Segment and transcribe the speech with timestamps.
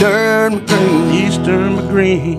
[0.00, 2.38] Eastern McGreen, Eastern McGreen,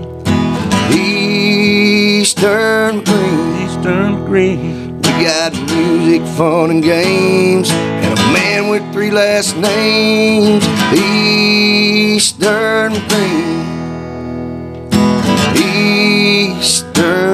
[0.96, 3.64] Eastern McGreen.
[3.64, 4.96] Eastern McGreen.
[4.96, 10.66] We got music, fun, and games, and a man with three last names.
[10.92, 13.62] Eastern McGreen.
[15.56, 17.31] Eastern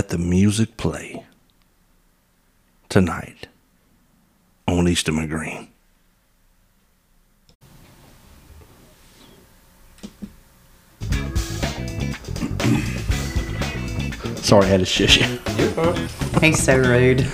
[0.00, 1.26] Let the music play.
[2.88, 3.48] Tonight
[4.66, 5.68] on Eastern McGreen.
[14.42, 15.26] Sorry, I had to shush you.
[16.40, 17.26] He's so rude.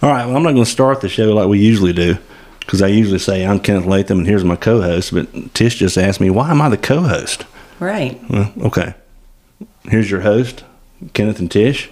[0.00, 2.16] All right, well, I'm not going to start the show like we usually do
[2.60, 5.12] because I usually say I'm Kenneth Latham and here's my co host.
[5.12, 7.44] But Tish just asked me, why am I the co host?
[7.80, 8.18] Right.
[8.30, 8.94] Well, okay.
[9.84, 10.64] Here's your host,
[11.12, 11.90] Kenneth and Tish.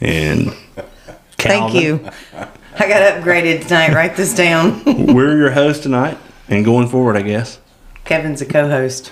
[0.00, 0.52] And
[1.38, 2.06] Thank you.
[2.34, 3.94] I got upgraded tonight.
[3.94, 4.82] Write this down.
[5.14, 7.58] We're your host tonight and going forward, I guess.
[8.04, 9.10] Kevin's a co-host.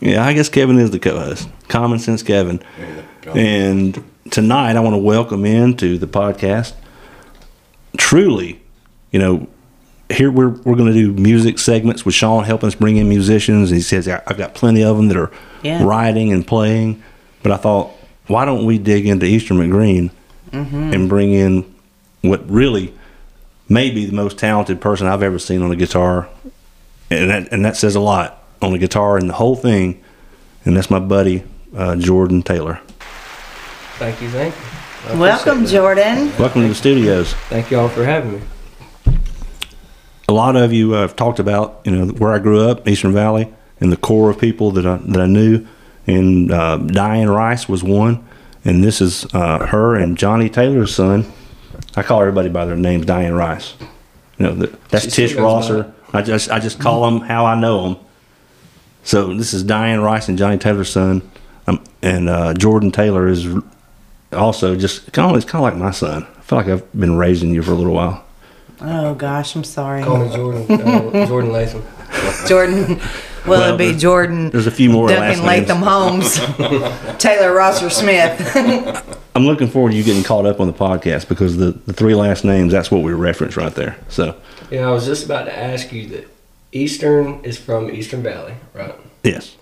[0.00, 1.48] Yeah, I guess Kevin is the co host.
[1.68, 2.60] Common sense Kevin.
[3.34, 6.74] And tonight I want to welcome into the podcast
[7.96, 8.60] truly,
[9.10, 9.48] you know,
[10.10, 13.70] here we're, we're going to do music segments with Sean helping us bring in musicians.
[13.70, 15.30] He says, "I- I've got plenty of them that are
[15.62, 15.84] Yeah.
[15.84, 17.02] writing and playing.
[17.42, 17.92] But I thought,
[18.30, 20.10] why don't we dig into Eastern McGreen
[20.52, 21.74] and bring in
[22.22, 22.94] what really
[23.68, 26.28] may be the most talented person I've ever seen on a guitar.
[27.10, 30.02] And that, and that says a lot on a guitar and the whole thing.
[30.64, 31.42] And that's my buddy,
[31.76, 32.80] uh, Jordan Taylor.
[33.98, 35.18] Thank you, thank you.
[35.18, 35.70] Welcome, that.
[35.70, 36.32] Jordan.
[36.38, 37.32] Welcome to the studios.
[37.48, 38.40] Thank you all for having me.
[40.28, 43.12] a lot of you uh, have talked about you know where I grew up, Eastern
[43.12, 45.66] Valley, and the core of people that I that I knew.
[46.06, 48.26] And uh, Diane Rice was one,
[48.64, 51.24] and this is uh, her and Johnny Taylor's son.
[51.96, 53.74] I call everybody by their names, Diane Rice.
[54.38, 55.92] You know that, that's She Tish Rosser.
[56.12, 58.04] I just I just call them how I know them.
[59.02, 61.28] So this is Diane Rice and Johnny Taylor's son,
[61.66, 63.46] um, and uh, Jordan Taylor is
[64.32, 66.26] also just kind of it's kind of like my son.
[66.36, 68.24] I feel like I've been raising you for a little while.
[68.80, 70.66] Oh gosh, I'm sorry, Call me Jordan.
[70.70, 71.82] Uh, Jordan Latham.
[72.46, 73.00] Jordan.
[73.46, 74.50] Well, Well, it'd be there's- Jordan.
[74.50, 75.68] There's a few more last Duncan names.
[75.68, 79.16] Latham Holmes, Taylor Rosser Smith.
[79.34, 82.14] I'm looking forward to you getting caught up on the podcast because the, the three
[82.14, 83.96] last names, that's what we reference right there.
[84.08, 84.36] So,
[84.70, 86.28] Yeah, I was just about to ask you that
[86.72, 88.94] Eastern is from Eastern Valley, right?
[89.22, 89.56] yes.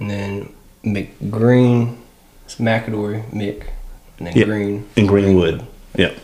[0.00, 0.52] And then
[0.84, 1.96] McGreen
[2.44, 3.66] it's McAdory, Mick,
[4.18, 4.46] and then Yep.
[4.46, 4.88] Green.
[4.96, 5.66] In Greenwood.
[5.96, 6.16] Yep.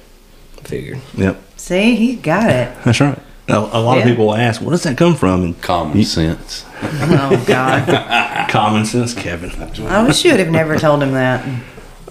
[0.65, 1.00] Figured.
[1.16, 1.41] Yep.
[1.56, 2.77] See, he got it.
[2.84, 3.19] That's right.
[3.48, 4.10] A, a lot of Yeah.
[4.10, 5.42] people ask, where does that come from?
[5.42, 6.64] And Common sense.
[6.82, 9.50] Oh God, common sense, Kevin.
[9.86, 11.44] I wish you would have never told him that.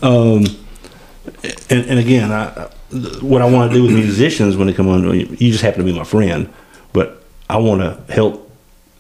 [0.02, 0.46] Um,
[1.70, 2.70] and, and again, I,
[3.22, 5.86] what I want to do with musicians when they come on, you just happen to
[5.86, 6.52] be my friend,
[6.94, 8.52] but I want to help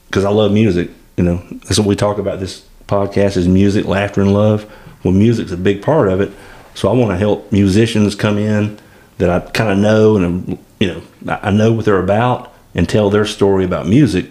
[0.07, 0.89] because I love music.
[1.17, 2.39] You know, that's what we talk about.
[2.39, 4.71] This podcast is music, laughter, and love.
[5.03, 6.31] Well, music's a big part of it.
[6.75, 8.77] So I want to help musicians come in
[9.17, 11.01] that I kind of know and you know
[11.41, 14.27] I know what they're about and tell their story about music.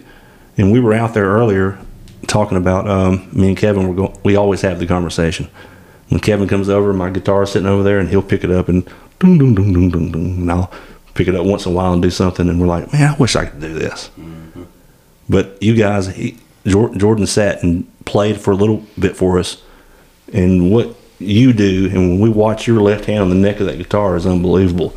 [0.57, 1.77] And we were out there earlier
[2.25, 3.87] talking about um, me and Kevin.
[3.87, 4.19] We're going.
[4.23, 5.49] We always have the conversation
[6.09, 8.85] when Kevin comes over, my guitar's sitting over there, and he'll pick it up and
[9.19, 10.71] ding, ding, ding, ding, ding, ding, and I'll
[11.13, 13.17] pick it up once in a while and do something, and we're like, man, I
[13.17, 14.09] wish I could do this.
[15.29, 19.61] But you guys, he, Jordan sat and played for a little bit for us,
[20.31, 23.65] and what you do, and when we watch your left hand on the neck of
[23.65, 24.95] that guitar is unbelievable.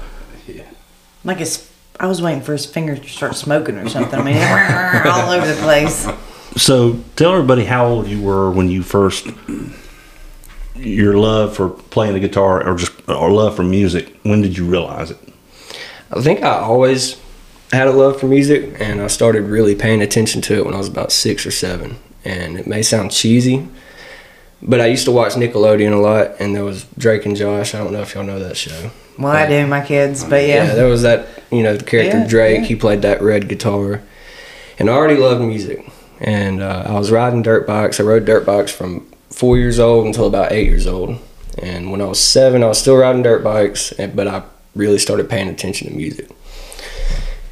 [1.25, 4.19] Like his, I was waiting for his fingers to start smoking or something.
[4.19, 4.37] I mean,
[5.07, 6.09] all over the place.
[6.57, 9.27] So tell everybody how old you were when you first
[10.77, 14.17] your love for playing the guitar or just or love for music.
[14.23, 15.19] When did you realize it?
[16.11, 17.21] I think I always
[17.73, 20.79] had a love for music, and I started really paying attention to it when I
[20.79, 21.99] was about six or seven.
[22.25, 23.69] And it may sound cheesy,
[24.61, 27.75] but I used to watch Nickelodeon a lot, and there was Drake and Josh.
[27.75, 28.91] I don't know if y'all know that show.
[29.21, 30.75] Well, I do, my kids, but Yeah, yeah.
[30.75, 32.61] there was that, you know, the character Yeah, Drake.
[32.61, 32.65] yeah.
[32.67, 34.01] He played that red guitar.
[34.79, 35.85] And I already loved music.
[36.21, 38.01] And uh, I was riding dirt bikes.
[38.01, 41.19] I rode dirt bikes from four years old until about eight years old.
[41.59, 44.43] And when I was seven, I was still riding dirt bikes, and- but I
[44.75, 46.29] really started paying attention to music.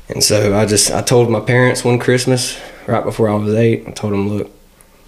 [0.09, 3.85] And so I just, I told my parents one Christmas, right before I was eight,
[3.87, 4.51] I told them, look,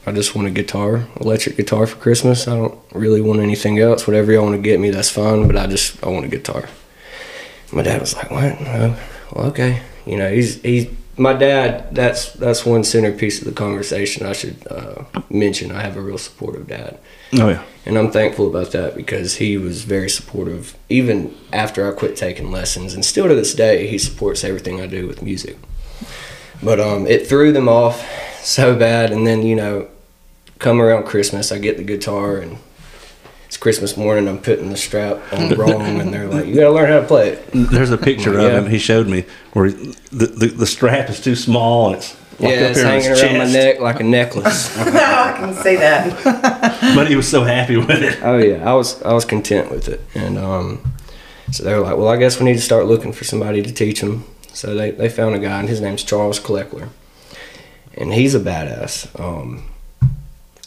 [0.06, 2.48] I just want a guitar, electric guitar for Christmas.
[2.48, 4.06] I don't really want anything else.
[4.06, 5.46] Whatever y'all want to get me, that's fine.
[5.46, 6.68] But I just, I want a guitar.
[7.72, 8.60] My dad was like, "What?
[8.60, 8.96] Well,
[9.34, 11.94] well, okay." You know, he's he my dad.
[11.94, 14.26] That's that's one centerpiece of the conversation.
[14.26, 15.70] I should uh, mention.
[15.70, 16.98] I have a real supportive dad,
[17.34, 17.62] Oh yeah.
[17.86, 22.50] and I'm thankful about that because he was very supportive even after I quit taking
[22.50, 25.58] lessons, and still to this day he supports everything I do with music.
[26.62, 28.06] But um, it threw them off
[28.42, 29.88] so bad, and then you know,
[30.58, 32.58] come around Christmas, I get the guitar and.
[33.46, 34.28] It's Christmas morning.
[34.28, 37.30] I'm putting the strap on wrong, and they're like, "You gotta learn how to play
[37.30, 38.58] it." There's a picture of Yeah.
[38.60, 38.66] him.
[38.70, 39.24] He showed me
[39.54, 42.80] where he- the, the the strap is too small and it's locked yeah, up it's
[42.82, 44.76] hanging his around my neck like a necklace.
[44.78, 46.76] no, I can see that.
[46.94, 48.20] But he was so happy with it.
[48.22, 50.92] oh yeah, I was I was content with it, and um,
[51.50, 53.72] so they were like, "Well, I guess we need to start looking for somebody to
[53.72, 56.88] teach them." So they they found a guy, and his name's Charles Kleckler,
[57.96, 59.08] and he's a badass.
[59.20, 59.64] Um,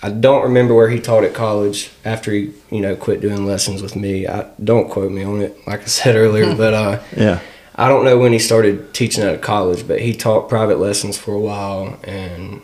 [0.01, 3.81] I don't remember where he taught at college after he you know quit doing lessons
[3.81, 4.27] with me.
[4.27, 7.39] I don't quote me on it, like I said earlier, but uh, Yeah.
[7.75, 11.33] I don't know when he started teaching at college, but he taught private lessons for
[11.33, 12.61] a while, and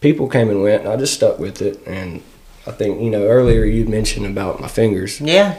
[0.00, 0.82] people came and went.
[0.82, 2.22] And I just stuck with it, and
[2.66, 5.20] I think you know earlier you mentioned about my fingers.
[5.22, 5.58] Yeah,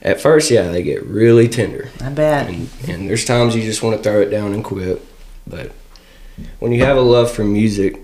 [0.00, 2.48] At first, yeah, they get really tender, I bet.
[2.48, 5.04] and, and there's times you just want to throw it down and quit.
[5.46, 5.72] But
[6.60, 8.00] when you have a love for music,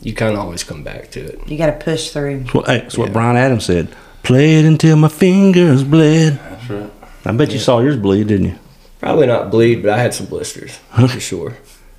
[0.00, 1.46] you kind of always come back to it.
[1.48, 2.40] You got to push through.
[2.40, 3.12] That's what, hey, that's what Yeah.
[3.12, 3.94] Bryan Adams said.
[4.22, 6.38] Play it until my fingers bled.
[6.38, 6.90] That's right.
[7.26, 8.58] I bet you saw yours bleed, didn't you?
[8.98, 11.56] Probably not bleed, but I had some blisters for sure.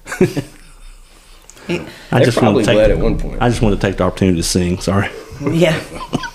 [0.10, 0.26] I
[1.68, 3.42] They just probably wanted to take, bled at one point.
[3.42, 4.80] I just wanted to take the opportunity to sing.
[4.80, 5.10] Sorry.
[5.42, 5.80] Yeah.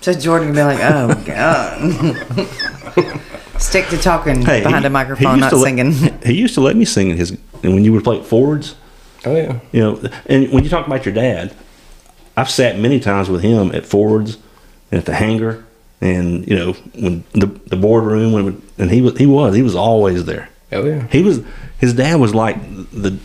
[0.00, 3.20] So Jordan would be like, "Oh God."
[3.60, 5.92] Stick to talking Hey, behind he- a microphone, he used not to let- singing.
[6.24, 7.30] He used to let me sing in his
[7.62, 8.74] and when you would play forwards.
[9.26, 11.54] oh yeah, You know, and when you talk about your dad,
[12.38, 14.38] I've sat many times with him at forwards
[14.90, 15.66] and at the hangar,
[16.00, 19.74] and you know, when the the boardroom, when and he was he was he was
[19.74, 20.48] always there.
[20.72, 21.06] oh yeah.
[21.08, 21.42] He was
[21.78, 22.56] his dad was like
[22.92, 23.18] the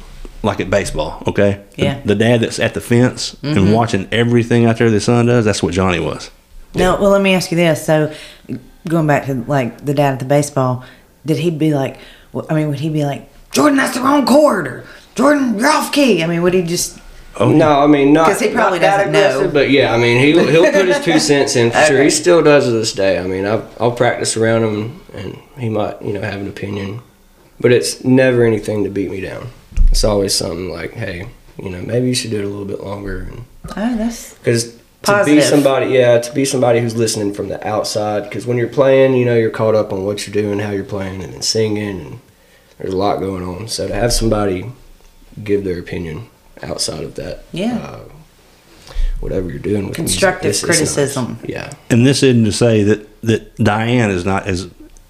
[0.44, 1.64] like at baseball, okay?
[1.78, 2.02] Yeah.
[2.06, 3.72] The, dad that's at the fence and mm-hmm.
[3.72, 5.46] watching everything out there the son does.
[5.46, 6.30] That's what Johnny was.
[6.76, 7.86] No, well, let me ask you this.
[7.86, 8.14] So,
[8.88, 10.84] going back to like the dad at the baseball,
[11.26, 11.98] did he be like?
[12.50, 14.84] I mean, would he be like, Jordan, that's the wrong chord, or
[15.16, 16.22] Jordan, you're off key?
[16.24, 17.00] I mean, would he just?
[17.38, 19.50] Oh No, I mean not 'Cause he probably doesn't know.
[19.52, 22.02] But yeah, I mean he'll he'll put his two cents in for sure.
[22.04, 23.20] He still does to this day.
[23.20, 27.02] I mean I'll, I'll practice around him, and he might you know have an opinion,
[27.60, 29.50] but it's never anything to beat me down.
[29.92, 31.28] It's always something like, hey,
[31.62, 33.28] you know maybe you should do it a little bit longer,
[33.76, 38.24] Oh, that's because to be somebody, yeah, to be somebody who's listening from the outside.
[38.24, 40.84] Because when you're playing, you know you're caught up on what you're doing, how you're
[40.84, 42.20] playing, and then singing, and
[42.78, 43.68] there's a lot going on.
[43.68, 44.72] So to have somebody
[45.44, 46.28] give their opinion
[46.64, 47.78] outside of that, Yeah.
[47.78, 48.00] uh,
[49.20, 50.96] whatever you're doing with Constructive music, it's- it's nice.
[50.96, 51.40] criticism.
[51.46, 54.68] Yeah, And this isn't to say that that Diane is not as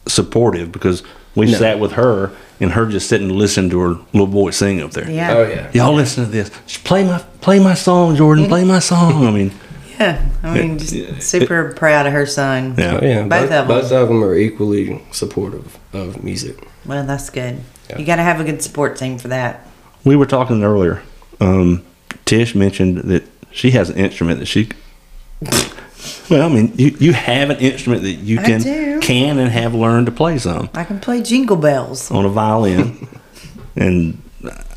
[0.07, 1.03] supportive because
[1.35, 1.57] we No.
[1.57, 2.31] sat with her
[2.61, 5.09] and her just sitting and listening to her little boy sing up there.
[5.11, 6.49] yeah, oh yeah, Y'all listen to this.
[6.65, 8.47] Just play my play my song, Jordan.
[8.47, 9.27] Play my song.
[9.27, 9.51] I mean,
[9.99, 10.25] yeah.
[10.43, 11.19] I mean, just Yeah.
[11.19, 12.75] super proud of her son.
[12.77, 12.99] yeah.
[13.01, 13.21] oh yeah.
[13.23, 13.67] Both both, of 'em.
[13.67, 16.67] both of them are equally supportive of music.
[16.85, 17.61] Well, that's good.
[17.89, 17.97] Yeah.
[17.99, 19.67] You got to have a good support team for that.
[20.03, 21.01] We were talking earlier.
[21.39, 21.83] Um,
[22.25, 24.69] Tish mentioned that she has an instrument that she.
[26.29, 30.05] Well, I mean, you, you have an instrument that you can can and have learned
[30.07, 32.09] to play some I can play jingle bells.
[32.11, 33.07] on a violin,
[33.75, 34.21] and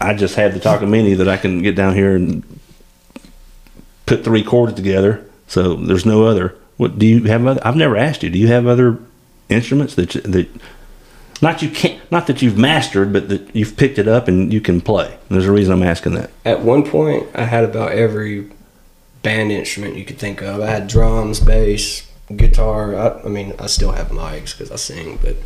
[0.01, 2.43] I just had the Takamine that I can get down here and
[4.09, 5.25] put three chords together.
[5.47, 6.55] So there's no other.
[6.77, 7.47] What do you have?
[7.47, 8.31] Other, I've never asked you.
[8.31, 8.99] Do you have other
[9.49, 10.49] instruments that you- that
[11.41, 14.61] not you can't not that you've mastered, but that you've picked it up and you
[14.61, 15.15] can play?
[15.31, 16.31] There's a reason I'm asking that.
[16.45, 18.45] At one point, I had about every
[19.23, 20.61] band instrument you could think of.
[20.61, 22.97] I had drums, bass, guitar.
[22.97, 25.37] I, I mean, I still have mics because I sing, but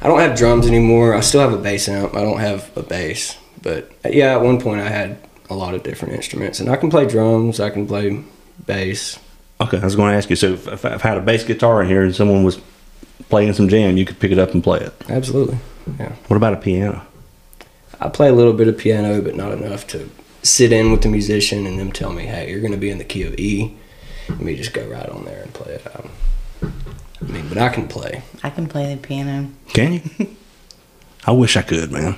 [0.00, 1.14] I don't have drums anymore.
[1.14, 2.14] I still have a bass amp.
[2.16, 3.36] I don't have a bass.
[3.62, 5.18] But yeah, at one point, I had
[5.50, 7.60] a lot of different instruments, and I can play drums.
[7.60, 8.22] I can play
[8.66, 9.18] bass.
[9.60, 10.36] Okay, I was going to ask you.
[10.36, 12.60] So if, if I had a bass guitar in here and someone was
[13.28, 14.92] playing some jam, you could pick it up and play it.
[15.08, 15.58] Absolutely.
[15.98, 16.12] Yeah.
[16.28, 17.04] What about a piano?
[18.00, 20.08] I play a little bit of piano, but not enough to
[20.42, 22.98] sit in with the musician and them tell me, "Hey, you're going to be in
[22.98, 23.76] the key of E."
[24.28, 26.06] Let me just go right on there and play it out.
[26.62, 28.22] I mean, but I can play.
[28.42, 29.50] I can play the piano.
[29.68, 30.02] Can you?
[31.26, 32.16] I wish I could, man.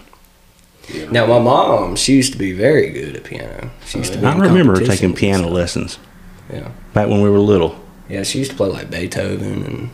[1.11, 3.71] Now, my mom, she used to be very good at piano.
[3.87, 4.19] She used to.
[4.19, 5.53] Be I in remember her taking piano stuff.
[5.53, 5.99] lessons
[6.53, 7.77] Yeah, back when we were little.
[8.09, 8.23] yeah.
[8.23, 9.91] She used to play like Beethoven and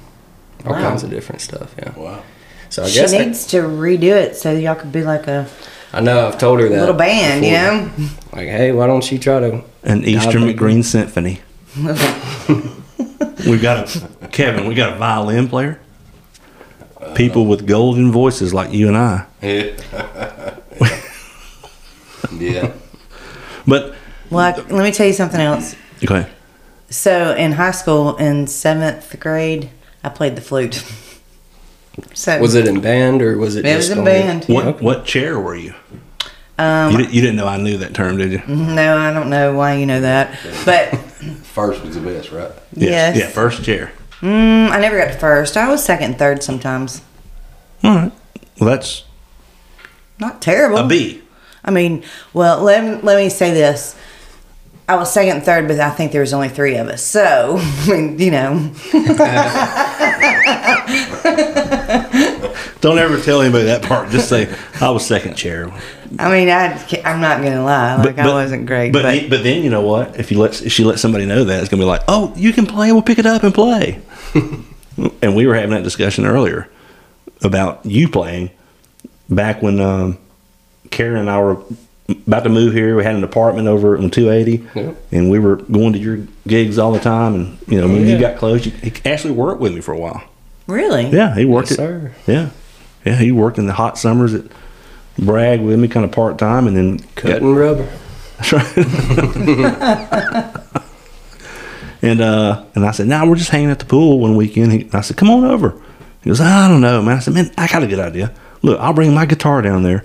[0.64, 0.80] all Wow.
[0.88, 1.74] kinds of different stuff.
[1.78, 1.92] Yeah.
[1.96, 2.22] Wow.
[2.70, 5.46] So I She guess I, needs to redo it so y'all could be like a
[5.92, 8.06] I know I've told her that little band, you before.
[8.06, 8.12] know?
[8.32, 9.62] Like, hey, why don't you try to?
[9.84, 10.58] An Eastern baby.
[10.58, 11.40] McGreen Symphony.
[13.46, 14.66] we got a Kevin.
[14.66, 15.80] We got a violin player.
[17.14, 19.26] People with golden voices like you and I.
[19.40, 19.72] Yeah.
[22.38, 22.72] Yeah.
[23.66, 23.94] But
[24.30, 25.74] Well, I, let me tell you something else.
[26.04, 26.28] okay,
[26.90, 29.70] So in high school, in seventh grade,
[30.04, 30.84] I played the flute.
[32.12, 33.64] So Was it in band or was it?
[33.64, 34.44] It was in on- band.
[34.48, 35.72] what what chair were you?
[36.58, 38.42] Um, you, you didn't know I knew that term, did you?
[38.46, 40.90] no, I don't know why you know that, but
[41.42, 42.50] First was the best, right?
[42.74, 43.92] yes, Yeah, first chair.
[44.20, 45.56] Mm, I never got to first.
[45.56, 47.00] I was second, and third sometimes.
[47.82, 48.12] All right.
[48.60, 49.04] Well, that's
[50.18, 50.76] Not terrible.
[50.76, 51.22] a B.
[51.66, 53.96] I mean, well, let me, let me say this.
[54.88, 57.02] I was second and third, but I think there was only three of us.
[57.02, 58.70] So, I mean, you know,
[62.80, 64.10] Don't ever tell anybody that part.
[64.10, 65.72] Just say I was second chair.
[66.20, 66.72] I mean, I,
[67.04, 67.96] I'm not going to lie.
[67.96, 68.92] Like, I wasn't great.
[68.92, 70.20] But But, then- but then you know what?
[70.20, 72.52] If you let if she let somebody know that, it's gonna be like, oh, you
[72.52, 72.92] can play.
[72.92, 74.00] We'll pick it up and play.
[75.22, 76.68] and we were having that discussion earlier
[77.42, 78.50] about you playing
[79.28, 80.18] back when um,
[80.90, 81.58] Karen and I were
[82.26, 82.96] about to move here.
[82.96, 84.92] We had an apartment over on 280, Yeah.
[85.12, 87.34] and we were going to your gigs all the time.
[87.34, 88.14] And you know, when yeah.
[88.14, 90.22] you got close, you, he actually worked with me for a while.
[90.66, 91.08] really?
[91.08, 91.82] Yeah, he worked Yes, it.
[91.82, 92.12] sir.
[92.26, 92.50] Yeah,
[93.04, 94.44] yeah, he worked in the hot summers at
[95.18, 97.88] Bragg with me, kind of part time, and then Cutting rubber.
[98.38, 98.76] that's right.
[102.02, 104.88] and uh, and I said, "No, we're just hanging at the pool one weekend." He,
[104.92, 105.80] I said, "Come on over."
[106.22, 108.32] He goes, "I don't know, man." I said, "Man, I got a good idea.
[108.62, 110.04] Look, I'll bring my guitar down there."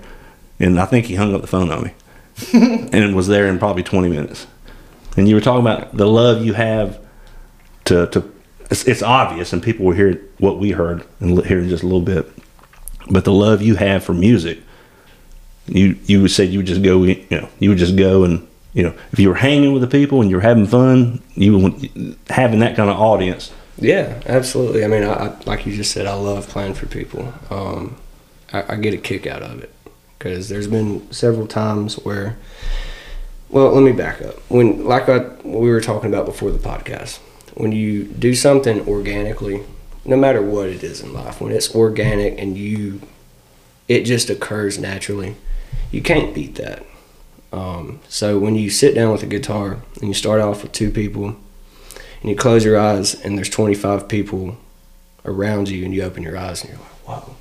[0.62, 1.92] And I think he hung up the phone on me,
[2.92, 4.46] and was there in probably twenty minutes.
[5.16, 6.98] And you were talking about the love you have
[7.84, 8.32] to to.
[8.70, 11.86] It's, it's obvious, and people will hear what we heard and hear in just a
[11.86, 12.26] little bit.
[13.10, 14.60] But the love you have for music
[15.66, 18.82] you you said you would just go you know you would just go and you
[18.82, 22.16] know if you were hanging with the people and you were having fun you would
[22.28, 24.84] having that kind of audience Yeah, absolutely.
[24.84, 27.32] I mean, I, I like you just said, I love playing for people.
[27.50, 27.96] Um,
[28.52, 29.72] I, I get a kick out of it
[30.22, 32.36] because there's been several times where.
[33.48, 34.36] Well, let me back up.
[34.48, 37.18] When, like I, we were talking about before the podcast,
[37.52, 39.62] when you do something organically,
[40.06, 43.02] no matter what it is in life, when it's organic and you,
[43.88, 45.36] it just occurs naturally,
[45.90, 46.86] you can't beat that.
[47.52, 50.90] Um, so when you sit down with a guitar and you start off with two
[50.90, 51.36] people
[52.22, 54.56] and you close your eyes and there's 25 people
[55.26, 57.36] around you and you open your eyes and you're like, whoa,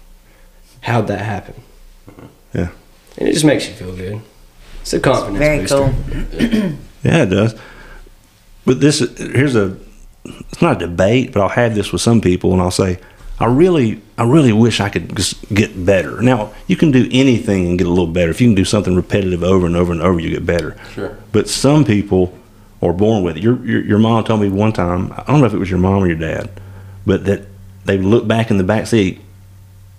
[0.81, 1.63] how'd that happen?
[2.53, 2.69] Yeah.
[3.17, 4.21] And it just makes you feel good.
[4.81, 5.77] It's a confidence Very booster.
[5.77, 6.77] cool.
[7.03, 7.55] yeah it does
[8.65, 9.75] but this here's a
[10.25, 12.99] it's not a debate but i'll have this with some people and i'll say
[13.39, 17.67] i really i really wish i could just get better now you can do anything
[17.67, 20.01] and get a little better if you can do something repetitive over and over and
[20.01, 21.17] over you get better Sure.
[21.31, 22.37] But some people
[22.83, 23.43] are born with it.
[23.43, 25.11] Your, your your mom told me one time.
[25.15, 26.49] I don't know if it was your mom or your dad,
[27.05, 27.43] but that
[27.85, 29.21] they would look back in the back seat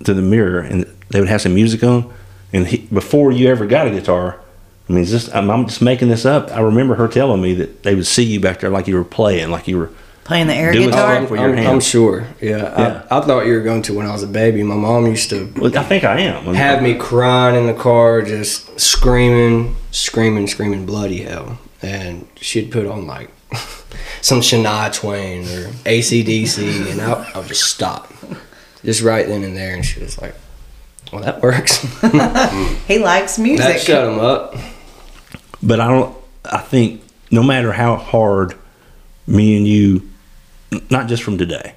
[0.04, 2.12] to the mirror and they would have some music on.
[2.52, 4.38] And he, before you ever got a guitar,
[4.88, 6.50] I mean, it's just I'm, I'm just making this up.
[6.50, 9.04] I remember her telling me that they would see you back there like you were
[9.04, 9.90] playing, like you were.
[10.24, 11.26] Playing the air Do it guitar.
[11.26, 12.28] for your I'm, I'm sure.
[12.40, 12.58] Yeah.
[12.58, 13.02] Yeah.
[13.10, 14.62] I, I thought you were going to when I was a baby.
[14.62, 16.54] My mom used to Well, I think I am.
[16.54, 21.58] have me crying in the car, just screaming, screaming, screaming bloody hell.
[21.82, 23.30] And she'd put on like
[24.20, 28.12] some Shania Twain or ACDC, and I, I would just stop.
[28.84, 29.74] Just right then and there.
[29.74, 30.36] And she was like,
[31.12, 31.78] well, that works.
[32.88, 33.64] He likes music.
[33.66, 34.54] that shut him up.
[35.62, 36.16] but I don't.
[36.44, 38.54] I think no matter how hard
[39.26, 40.10] me and you,
[40.90, 41.74] not just from today,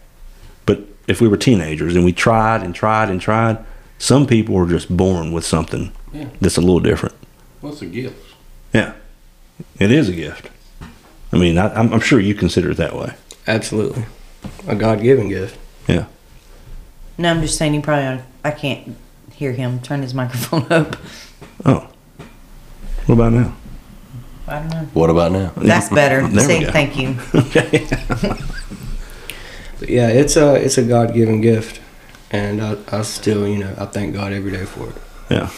[0.66, 3.64] but if we were teenagers and we tried and tried and tried,
[4.00, 6.30] some people are just born with something Yeah.
[6.42, 7.14] that's a little different.
[7.62, 8.18] What's a gift?
[8.74, 8.94] Yeah,
[9.80, 10.50] it is a gift.
[11.32, 13.14] I mean, I, I'm, I'm sure you consider it that way.
[13.48, 14.06] Absolutely.
[14.68, 15.58] A God given gift.
[15.88, 16.06] Yeah.
[17.18, 18.06] No, I'm just saying you probably.
[18.08, 18.96] ought- I can't
[19.36, 19.80] hear him.
[19.80, 20.96] Turn his microphone up.
[21.66, 21.88] Oh,
[23.06, 23.56] what about now?
[24.48, 24.88] I don't know.
[24.94, 25.52] What about now?
[25.58, 26.28] That's better.
[26.28, 26.72] There we See, go.
[26.72, 27.16] thank you.
[27.36, 27.86] Okay.
[29.80, 31.82] But yeah, it's a it's a God given gift.
[32.32, 34.96] And I, I still, you know, I thank God every day for it.
[35.30, 35.50] yeah.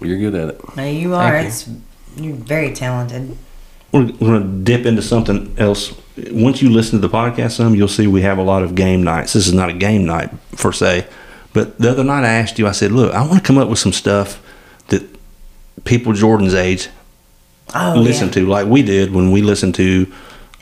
[0.00, 0.76] You're good at it.
[0.76, 1.30] No, you are.
[1.32, 1.48] Thank you.
[1.48, 1.68] It's
[2.16, 3.36] you're very talented.
[3.92, 5.92] We're, we're going to dip into something else.
[6.30, 9.02] Once you listen to the podcast some, you'll see we have a lot of game
[9.02, 9.32] nights.
[9.32, 11.06] This is not a game night per se,
[11.52, 13.68] but the other night I asked you, I said, look, I want to come up
[13.68, 14.40] with some stuff
[14.88, 15.02] that
[15.84, 16.88] people Jordan's age
[17.74, 18.32] Oh, listen yeah.
[18.34, 20.10] to, like we did when we listened to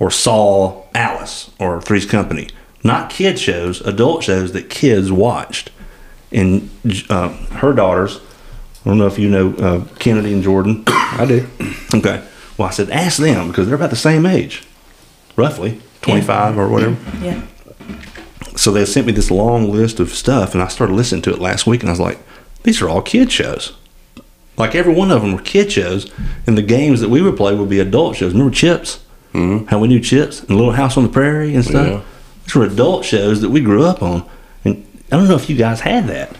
[0.00, 2.48] or saw Alice or Three's Company.
[2.82, 5.70] Not kid shows, adult shows that kids watched.
[6.32, 6.68] And
[7.08, 8.20] uh, her daughters,
[8.84, 10.82] I don't know if you know uh, Kennedy and Jordan.
[10.86, 11.48] I do.
[11.94, 12.26] Okay.
[12.58, 14.64] Well, I said, ask them because they're about the same age,
[15.36, 16.96] roughly 25 or whatever.
[17.24, 17.42] Yeah.
[18.56, 21.38] So they sent me this long list of stuff, and I started listening to it
[21.40, 22.18] last week, and I was like,
[22.62, 23.76] these are all kid shows.
[24.56, 26.10] like every one of them were kid shows,
[26.46, 28.32] and the games that we would play would be adult shows.
[28.32, 29.04] Remember Chips?
[29.34, 29.66] Mm-hmm.
[29.66, 31.86] How we knew Chips and Little House on the Prairie and stuff.
[31.86, 32.00] Yeah.
[32.44, 34.26] These were adult shows that we grew up on,
[34.64, 36.34] and I don't know if you guys had that.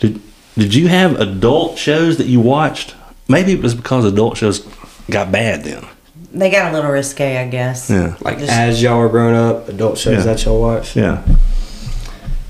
[0.00, 0.22] Did
[0.56, 2.94] Did you have adult shows that you watched?
[3.28, 4.66] Maybe it was because adult shows
[5.10, 5.86] got bad then.
[6.32, 7.90] They got a little risque, I guess.
[7.90, 8.14] Yeah.
[8.20, 10.32] Like Just- as y'all were growing up, adult shows Yeah.
[10.32, 10.94] that y'all watched?
[10.96, 11.22] Yeah.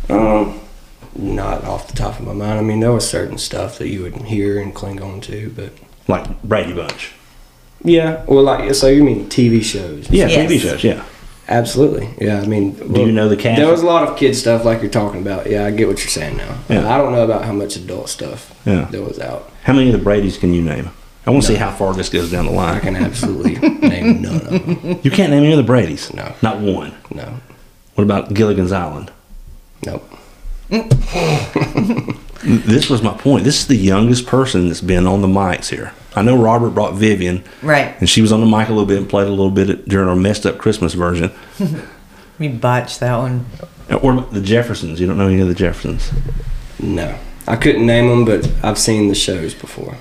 [0.09, 0.61] Um,
[1.17, 2.59] not off the top of my mind.
[2.59, 5.71] I mean, there was certain stuff that you would hear and cling on to, but
[6.09, 7.13] Like Brady Bunch.
[7.85, 8.23] yeah.
[8.27, 10.11] Well, like so you mean TV shows?
[10.11, 10.51] Yeah, Yes.
[10.51, 10.85] TV shows.
[10.85, 11.03] Yeah.
[11.49, 12.09] absolutely.
[12.21, 13.59] Yeah, I mean, Do you know the cast?
[13.61, 15.49] There was a lot of kid stuff like you're talking about.
[15.51, 16.55] Yeah, I get what you're saying now.
[16.69, 16.93] Yeah.
[16.93, 18.87] I don't know about how much adult stuff Yeah.
[18.91, 19.51] that was out.
[19.65, 20.91] How many of the Brady's can you name?
[21.27, 22.77] I want to see how far this goes down the line.
[22.77, 23.55] I can absolutely
[23.89, 25.01] name none of them.
[25.03, 26.13] You can't name any of the Brady's.
[26.15, 26.35] No.
[26.43, 26.95] Not one.
[27.15, 27.41] No,
[27.95, 29.11] What about Gilligan's Island?
[29.85, 30.09] nope.
[32.43, 33.45] This was my point.
[33.45, 35.93] This is the youngest person that's been on the mics here.
[36.17, 37.95] I know Robert brought Vivian, Right.
[38.01, 40.09] and she was on the mic a little bit and played a little bit during
[40.09, 41.31] our messed up Christmas version.
[42.39, 43.45] We botched that one.
[43.91, 44.99] Uh, or the Jeffersons.
[44.99, 46.11] You don't know any of the Jeffersons?
[46.79, 49.97] No, I couldn't name them, but I've seen the shows before.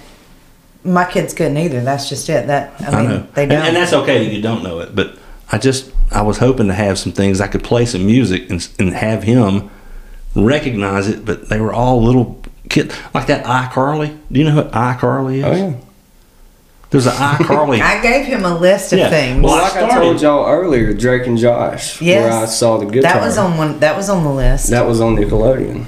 [0.83, 1.81] My kids couldn't either.
[1.81, 2.47] That's just it.
[2.47, 3.61] That I mean, they And, don't.
[3.67, 5.17] and that's okay that you don't know it, but
[5.51, 8.67] I just I was hoping to have some things I could play some music and,
[8.79, 9.69] and have him
[10.35, 11.25] recognize it.
[11.25, 14.17] But they were all little kid like that iCarly.
[14.31, 15.43] Do you know what iCarly is?
[15.45, 15.73] Oh yeah.
[16.91, 17.79] There's an iCarly.
[17.81, 19.09] I gave him a list of Yeah.
[19.09, 19.43] things.
[19.43, 22.23] Well, Well, I like I, told y'all earlier, Drake and Josh, Yes.
[22.23, 23.13] where I saw the guitar.
[23.13, 23.79] that was on one.
[23.79, 24.69] That was on the list.
[24.71, 25.85] That was on Nickelodeon,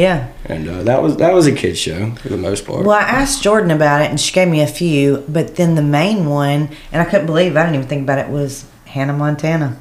[0.00, 0.28] yeah.
[0.46, 2.84] and uh, that was that was a kid show for the most part.
[2.86, 5.24] Well, I asked Jordan about it, and she gave me a few.
[5.28, 8.28] But then the main one, and I couldn't believe I didn't even think about it,
[8.28, 9.76] was Hannah Montana.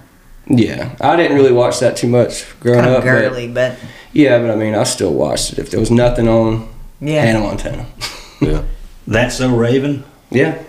[0.47, 2.97] Yeah, I didn't really watch that too much growing Kind up.
[2.99, 5.59] of girly, but, But, yeah, but I mean, I still watched it.
[5.59, 6.67] If there was nothing on
[6.99, 7.21] yeah.
[7.23, 7.85] Hannah Montana,
[8.41, 8.63] Yeah.
[9.05, 10.03] That's so Raven.
[10.31, 10.61] yeah,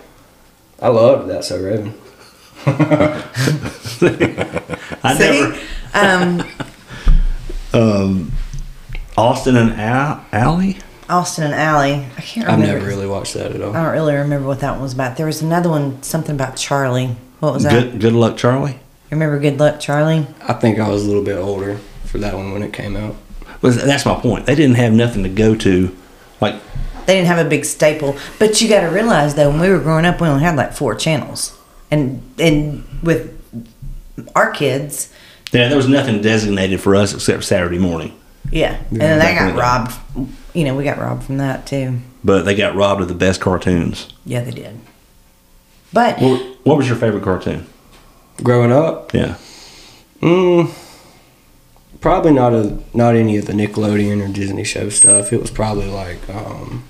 [0.80, 1.44] I loved that.
[1.44, 1.94] So Raven.
[5.02, 5.40] I See,
[5.94, 6.44] never
[7.72, 8.32] um,
[9.20, 10.72] Austin and Al- Ally.
[11.08, 12.06] Austin and Ally.
[12.16, 12.50] I can't remember.
[12.52, 12.78] I've remember.
[12.78, 13.74] never really watched that at all.
[13.76, 15.16] I don't really remember what that one was about.
[15.16, 17.16] There was another one, something about Charlie.
[17.40, 17.72] What was that?
[17.72, 18.72] Good Good luck, Charlie.
[18.72, 20.26] You Remember Good Luck Charlie?
[20.42, 23.16] I think I was a little bit older for that one when it came out.
[23.60, 24.46] But that's my point.
[24.46, 25.96] They didn't have nothing to go to.
[26.40, 26.54] Like
[27.06, 29.80] They didn't have a big staple, but you got to realize though, when we were
[29.80, 31.58] growing up, we only had like four channels,
[31.90, 33.36] and and with
[34.36, 35.12] our kids,
[35.52, 38.12] yeah, there was nothing designated for us except Saturday morning.
[38.50, 39.58] Yeah, and then they got the day.
[39.58, 40.28] robbed.
[40.54, 41.98] You know, we got robbed from that too.
[42.24, 44.08] But they got robbed of the best cartoons.
[44.24, 44.78] Yeah, they did.
[45.92, 47.66] But What, what was your favorite cartoon?
[48.42, 49.36] Growing up, Yeah.
[50.20, 50.72] mm,
[52.00, 55.32] probably not a not any of the Nickelodeon or Disney show stuff.
[55.32, 56.84] It was probably like um,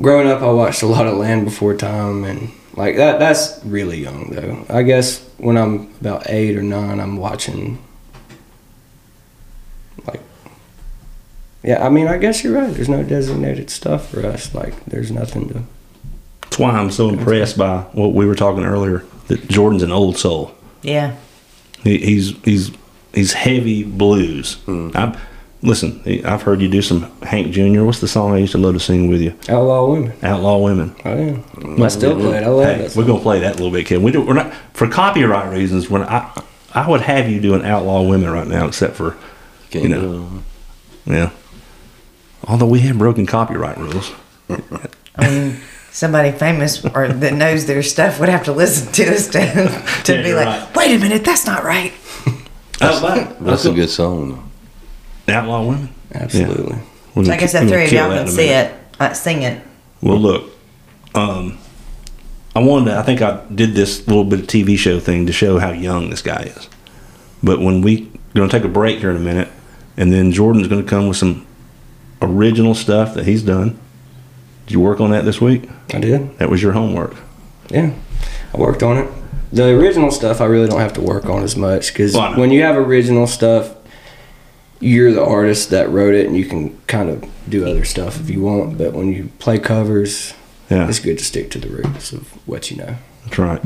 [0.00, 0.42] growing up.
[0.42, 3.18] I watched a lot of Land Before Time and like that.
[3.18, 4.64] That's really young though.
[4.68, 7.78] I guess when I'm about eight or nine, I'm watching
[11.68, 12.72] Yeah, I mean, I guess you're right.
[12.72, 14.54] There's no designated stuff for us.
[14.54, 15.62] Like, there's nothing to.
[16.42, 19.04] That's why I'm so impressed by what we were talking earlier.
[19.26, 20.54] That Jordan's an old soul.
[20.82, 21.16] yeah,
[21.84, 22.70] He, he's he's
[23.12, 24.54] he's heavy blues.
[24.64, 24.90] Hmm.
[24.94, 25.18] I
[25.60, 26.00] listen.
[26.24, 27.82] I've heard you do some Hank Jr.
[27.84, 29.34] What's the song I used to love to sing with you?
[29.50, 30.12] Outlaw women.
[30.22, 30.96] Outlaw Women.
[31.04, 31.82] Oh yeah, mm-hmm.
[31.82, 32.44] I still play it.
[32.44, 32.96] I love Hey, that.
[32.96, 34.02] we're gonna play that a little bit, Kevin.
[34.04, 35.90] We do, we're not for copyright reasons.
[35.90, 36.30] When I
[36.74, 39.18] I would have you doing Outlaw Women right now, except for
[39.70, 40.00] Can't You know.
[40.00, 41.30] do yeah.
[42.48, 44.12] Although we have broken copyright rules.
[45.16, 49.28] I mean, somebody famous or that knows their stuff would have to listen to us
[49.28, 49.40] to
[50.04, 50.76] to Yeah, be like, right.
[50.76, 51.92] wait a minute, that's not right.
[52.80, 54.48] Oh, but That's a good song.
[55.26, 55.88] Outlaw Women.
[56.14, 56.78] Absolutely.
[57.16, 59.60] We're So I guess ki- three of y'all can in see it, uh, sing it.
[60.00, 60.52] Well, look,
[61.12, 61.58] um,
[62.54, 65.32] I wanted to, I think I did this little bit of TV show thing to
[65.32, 66.68] show how young this guy is.
[67.42, 69.48] But when we're going to take a break here in a minute,
[69.96, 71.47] and then Jordan's going to come with some
[72.22, 73.78] original stuff that he's done.
[74.66, 75.68] Did you work on that this week?
[75.94, 76.36] I did.
[76.38, 77.14] That was your homework.
[77.70, 77.92] Yeah,
[78.54, 79.08] I worked on it.
[79.52, 82.50] The original stuff I really don't have to work on as much because Well, when
[82.50, 83.74] you have original stuff,
[84.80, 88.28] you're the artist that wrote it, and you can kind of do other stuff if
[88.30, 88.76] you want.
[88.78, 90.34] But when you play covers,
[90.70, 92.96] Yeah, it's good to stick to the roots of what you know.
[93.24, 93.62] that's right.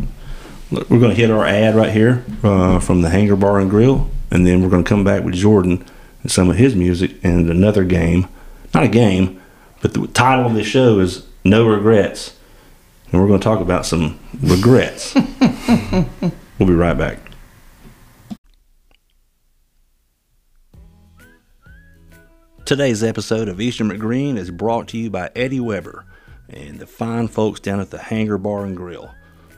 [0.71, 3.69] Look, we're going to hit our ad right here uh, from the Hangar Bar and
[3.69, 5.85] Grill, and then we're going to come back with Jordan
[6.23, 8.27] and some of his music and another game.
[8.75, 9.41] Not a game,
[9.83, 12.37] but the title of this show is No Regrets.
[13.11, 15.15] And we're going to talk about some regrets.
[16.59, 17.19] we'll be right back.
[22.65, 26.07] Today's episode of Eastern McGreen is brought to you by Eddie Weber
[26.49, 29.13] and the fine folks down at the Hangar Bar and Grill.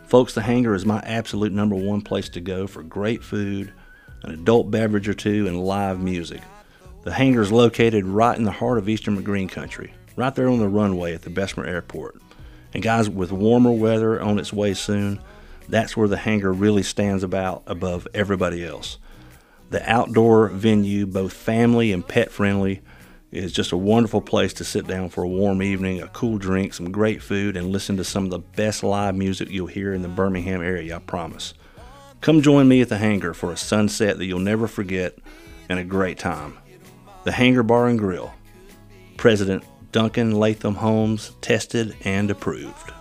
[0.09, 3.73] Folks, the Hangar is my absolute number one place to go for great food,
[4.25, 6.41] an adult beverage or two, and live music.
[7.05, 10.59] The hangar is located right in the heart of Eastern McGreen country, right there on
[10.59, 12.19] the runway at the Bessemer Airport.
[12.73, 15.21] And guys, with warmer weather on its way soon,
[15.69, 18.97] that's where the hangar really stands about above everybody else.
[19.69, 22.81] The outdoor venue, both family and pet friendly,
[23.31, 26.73] is just a wonderful place to sit down for a warm evening, a cool drink,
[26.73, 30.01] some great food, and listen to some of the best live music you'll hear in
[30.01, 31.53] the Birmingham area, I promise.
[32.23, 35.19] Come join me at the Hangar for a sunset that you'll never forget
[35.69, 36.57] and a great time.
[37.25, 38.35] The Hangar Bar and Grill.
[39.17, 42.93] President Duncan Latham Holmes, tested and approved.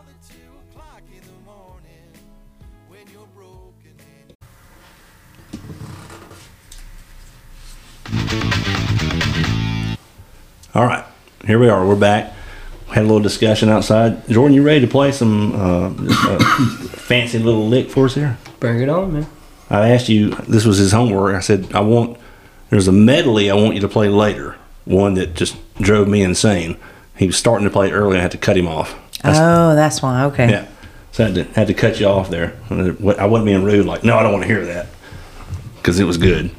[10.76, 11.06] All right,
[11.46, 11.86] here we are.
[11.86, 12.34] We're back.
[12.88, 14.28] Had a little discussion outside.
[14.30, 16.40] Jordan, you ready to play some uh, uh,
[16.88, 18.38] fancy little lick for us here?
[18.60, 19.28] Bring it on, man.
[19.70, 20.30] I asked you.
[20.48, 21.36] This was his homework.
[21.36, 22.18] I said I want.
[22.74, 24.56] There's a medley I want you to play later.
[24.86, 26.76] One that just drove me insane.
[27.16, 28.18] He was starting to play early.
[28.18, 28.96] I had to cut him off.
[29.22, 30.24] That's- oh, that's why.
[30.26, 30.50] Okay.
[30.50, 30.68] yeah.
[31.12, 32.56] So I had to, had to cut you off there.
[32.72, 33.86] I wasn't being rude.
[33.86, 34.88] Like, no, I don't want to hear that
[35.76, 36.50] because it was good.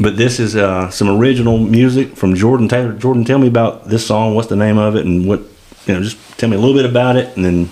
[0.00, 2.92] But this is uh, some original music from Jordan Taylor.
[2.92, 4.34] Jordan, tell me about this song.
[4.34, 5.42] What's the name of it, and what
[5.86, 6.02] you know?
[6.02, 7.70] Just tell me a little bit about it, and then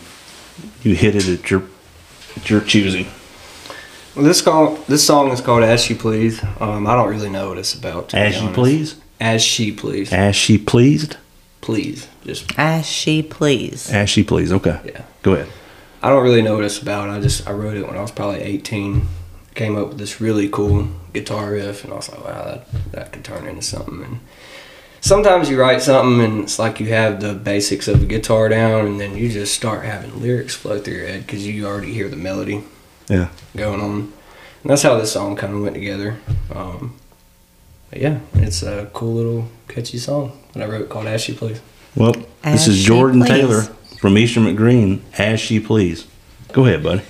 [0.83, 1.65] you hit it at your
[2.37, 3.07] at your choosing.
[4.17, 7.49] Well, this song, this song is called "As She Please." Um, I don't really know
[7.51, 8.09] what it's about.
[8.11, 10.11] to be As you please, As she please.
[10.13, 11.17] as she pleased,
[11.61, 13.91] Please, just As she please.
[13.93, 14.53] as she pleased.
[14.53, 15.03] Okay, yeah.
[15.23, 15.49] go ahead.
[16.03, 17.11] I don't really know what it's about.
[17.11, 19.07] I just I wrote it when I was probably 18.
[19.55, 23.13] Came up with this really cool guitar riff, and I was like, wow, that that
[23.13, 24.03] could turn into something.
[24.03, 24.21] And
[25.01, 28.87] sometimes you write something, and it's like you have the basics of the guitar down,
[28.87, 32.09] and then you just start having lyrics flow through your head because you already hear
[32.09, 32.65] the melody
[33.09, 33.29] Yeah.
[33.57, 33.93] going on.
[34.63, 36.19] And that's how this song kind of went together.
[36.55, 36.97] Um,
[37.91, 41.61] but yeah, it's a cool little catchy song that I wrote called "As She Please."
[41.95, 43.29] Well, As this is Jordan please.
[43.29, 43.63] Taylor
[44.01, 45.01] from Eastern McGreen.
[45.19, 46.07] As she please.
[46.53, 47.03] Go ahead, buddy.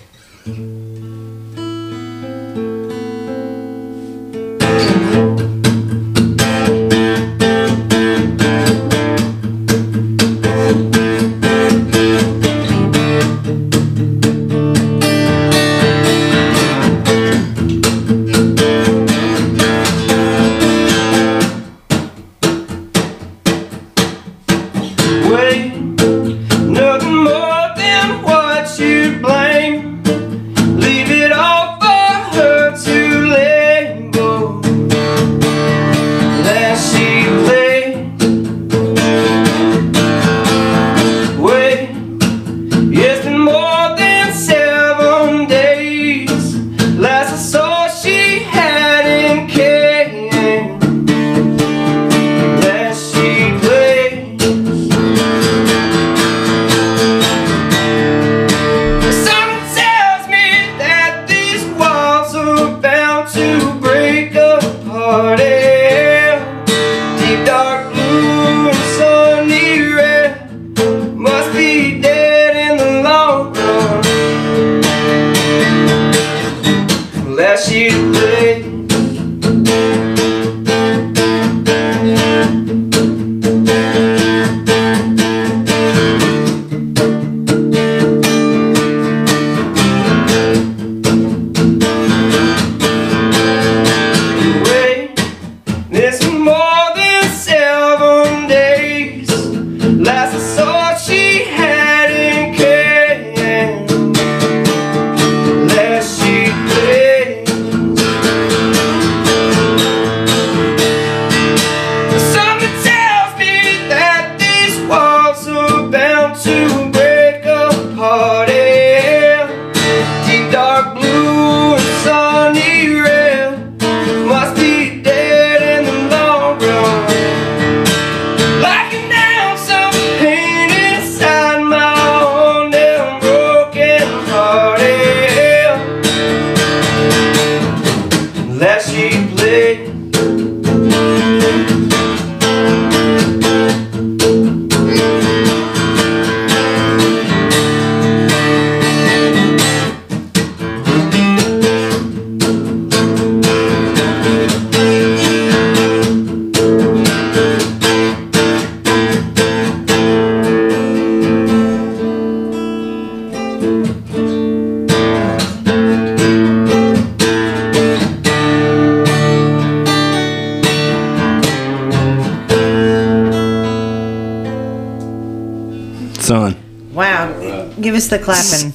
[178.27, 178.73] Clapping.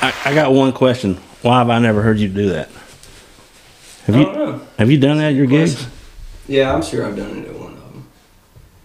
[0.00, 1.16] I, I got one question.
[1.42, 2.70] Why have I never heard you do that?
[4.06, 4.60] Have you don't know.
[4.78, 5.86] have you done that at your gigs?
[6.46, 8.06] Yeah, I'm sure I've done it at one of them.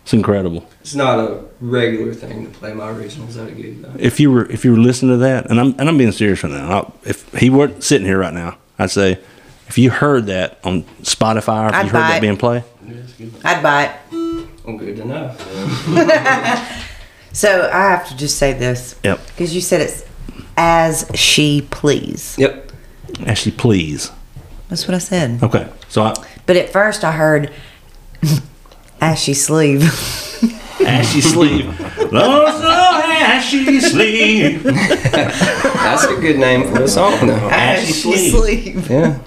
[0.04, 0.68] It's incredible.
[0.82, 3.94] It's not a regular thing to play my originals at a gig though.
[4.00, 6.44] If you were if you were listening to that, and I'm and I'm being serious
[6.44, 6.72] right now.
[6.72, 9.20] I, if he weren't sitting here right now, I'd say,
[9.68, 12.22] if you heard that on Spotify, or if I'd you heard that it.
[12.22, 12.64] being played,
[13.44, 14.48] I'd buy it.
[14.66, 15.36] Well, good to know.
[17.32, 18.96] So I have to just say this.
[19.04, 19.20] Yep.
[19.28, 20.04] Because you said it's
[20.58, 22.36] as she please.
[22.40, 22.72] Yep.
[23.28, 24.12] As she please.
[24.68, 25.42] That's what I said.
[25.44, 26.14] Okay, so I,
[26.48, 27.52] But at first I heard
[29.02, 29.84] ashy sleeve.
[30.86, 31.68] ashy sleeve.
[32.12, 34.64] No, so ashy sleeve.
[34.64, 37.50] That's a good name for a song though.
[37.50, 38.90] Ashy sleeve.
[38.90, 39.20] Yeah.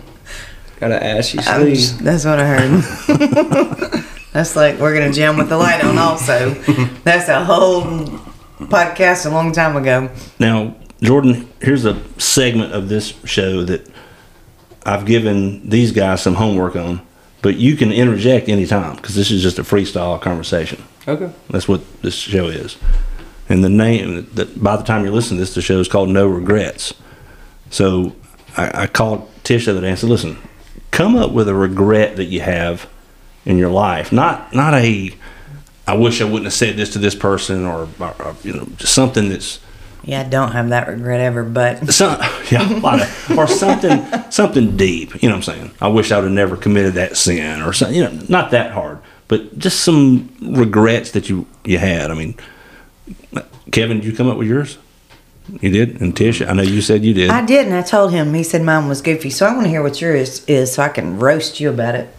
[0.80, 1.76] Got an ashy I'm sleeve.
[1.76, 4.04] just- that's what I heard.
[4.32, 5.98] That's like we're gonna jam with the light on.
[5.98, 6.50] Also,
[7.04, 7.82] that's a whole
[8.58, 10.10] podcast a long time ago.
[10.38, 13.88] Now, Jordan, here's a segment of this show that
[14.84, 17.02] I've given these guys some homework on,
[17.42, 20.82] but you can interject anytime because this is just a freestyle conversation.
[21.06, 21.32] Okay.
[21.50, 22.76] That's what this show is.
[23.48, 26.08] And the name that by the time you're listening to this, the show is called
[26.08, 26.94] No Regrets.
[27.70, 28.14] So
[28.56, 30.38] I, I called Tish the other day and said, "Listen,
[30.90, 32.88] come up with a regret that you have
[33.44, 34.12] in your life.
[34.12, 35.12] Not not a
[35.86, 38.94] I wish I wouldn't have said this to this person, or, or, you know, just
[38.94, 39.58] something that's
[40.04, 44.04] Yeah, I don't have that regret ever, but some, yeah, a lot of, or something,
[44.30, 45.22] something deep.
[45.22, 45.70] You know what I'm saying?
[45.80, 47.96] I wish I would have never committed that sin, or something.
[47.96, 52.10] You know, not that hard, but just some regrets that you you had.
[52.10, 52.36] I mean,
[53.72, 54.78] Kevin, did you come up with yours?
[55.60, 57.28] You did, and Tish, I know you said you did.
[57.28, 58.32] I did, and I told him.
[58.32, 60.88] He said mine was goofy, so I want to hear what yours is, so I
[60.88, 62.14] can roast you about it.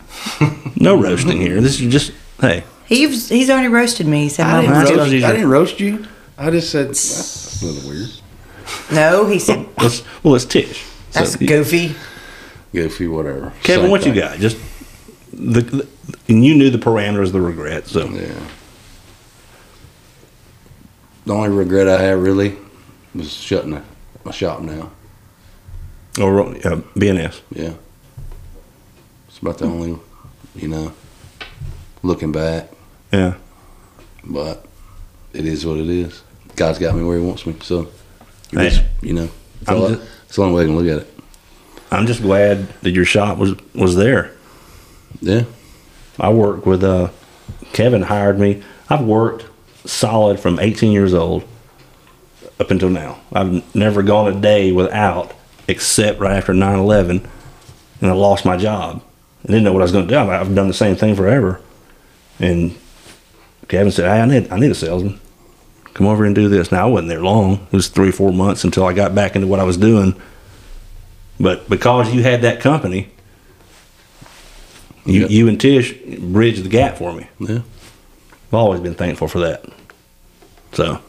[0.76, 1.62] No roasting here.
[1.62, 2.64] This is just hey.
[2.86, 4.24] He's he's already roasted me.
[4.24, 5.26] He said I didn't, roast- roast, you.
[5.26, 6.06] I didn't roast you.
[6.38, 8.10] I just said that's a little weird.
[8.92, 10.84] No, he said Let's well, it's Tish.
[11.12, 11.96] So, that's goofy.
[12.74, 13.54] Goofy, whatever.
[13.64, 14.40] Kevin, Same what you got?
[14.40, 14.58] Just
[15.32, 15.88] the, the
[16.28, 17.88] and you knew the parameters of the regret.
[17.88, 18.34] So Yeah.
[21.26, 22.58] The only regret I have really
[23.16, 23.84] was shutting the,
[24.26, 24.92] my shop now.
[26.20, 27.42] or uh, BNS.
[27.52, 27.74] Yeah.
[29.44, 30.00] About the only,
[30.56, 30.94] you know,
[32.02, 32.70] looking back,
[33.12, 33.34] Yeah.
[34.24, 34.66] but
[35.34, 36.22] it is what it is.
[36.56, 37.90] God's got me where He wants me, so
[38.52, 38.68] Hey.
[38.68, 39.28] it's, you know,
[39.60, 41.20] it's, all, just- it's the only way I can look at it.
[41.92, 44.32] I'm just glad that your shop was was there.
[45.22, 45.44] Yeah.
[46.18, 47.10] I work with uh,
[47.74, 48.64] Kevin hired me.
[48.90, 49.46] I've worked
[49.86, 51.44] solid from 18 years old
[52.62, 53.20] up until now.
[53.34, 55.34] I've never gone a day without,
[55.68, 57.28] except right after 9/11,
[58.00, 59.04] and I lost my job.
[59.44, 60.18] I didn't know what I was going to do.
[60.20, 61.60] I've done the same thing forever.
[62.40, 62.76] And
[63.68, 65.20] Kevin said, "Hey, I need I need a salesman.
[65.94, 67.68] Come over and do this." Now I wasn't there long.
[67.72, 70.16] It was three four months until I got back into what I was doing.
[71.40, 73.10] But because you had that company,
[75.06, 75.30] you Yep.
[75.32, 77.28] you and Tish bridged the gap for me.
[77.40, 77.60] Yeah.
[78.48, 79.66] I've always been thankful for that.
[80.74, 81.00] So,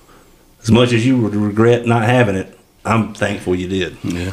[0.62, 3.96] as much as you would regret not having it, I'm thankful you did.
[4.02, 4.32] Yeah.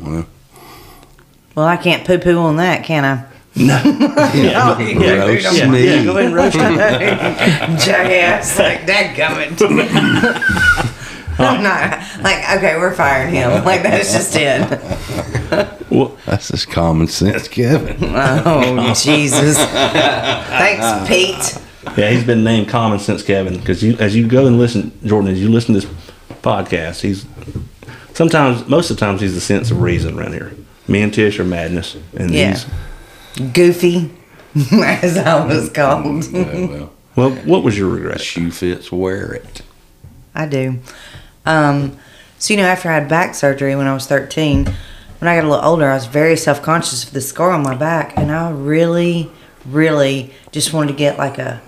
[0.00, 0.26] Well,
[1.60, 3.26] Well, I can't poo poo on that, can I?
[3.54, 5.84] yeah, Oh, yeah, yeah, roast yeah, me.
[5.84, 6.60] yeah, go ahead and roast it.
[7.84, 9.50] Jackass, like that coming.
[11.38, 13.62] I'm not like okay, we're firing him.
[13.62, 14.70] Like that's just it.
[15.90, 17.98] Well, that's just common sense, Kevin.
[18.00, 19.58] Oh Jesus!
[19.58, 21.62] Thanks, Pete.
[21.98, 25.30] yeah, he's been named common sense Kevin because you, as you go and listen, Jordan,
[25.30, 25.90] as you listen to this
[26.42, 27.26] podcast, he's
[28.14, 30.54] sometimes, most of the times, he's the sense of reason around here.
[30.90, 32.50] Me and Tish are madness, and Yeah.
[33.36, 34.10] he's Goofy,
[34.72, 36.24] as I was called.
[36.24, 37.30] Yeah, well, well.
[37.30, 38.20] What was your regret?
[38.20, 39.62] shoe fits, wear it.
[40.34, 40.78] I do.
[41.46, 41.96] Um,
[42.38, 45.44] so you know, after I had back surgery when I was 13, when I got
[45.44, 48.32] a little older, I was very self conscious of the scar on my back, and
[48.32, 49.30] I really,
[49.64, 51.62] really just wanted to get like a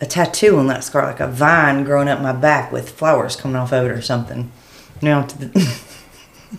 [0.00, 3.56] a tattoo on that scar, like a vine growing up my back with flowers coming
[3.56, 4.52] off of it or something.
[5.02, 5.50] Now, to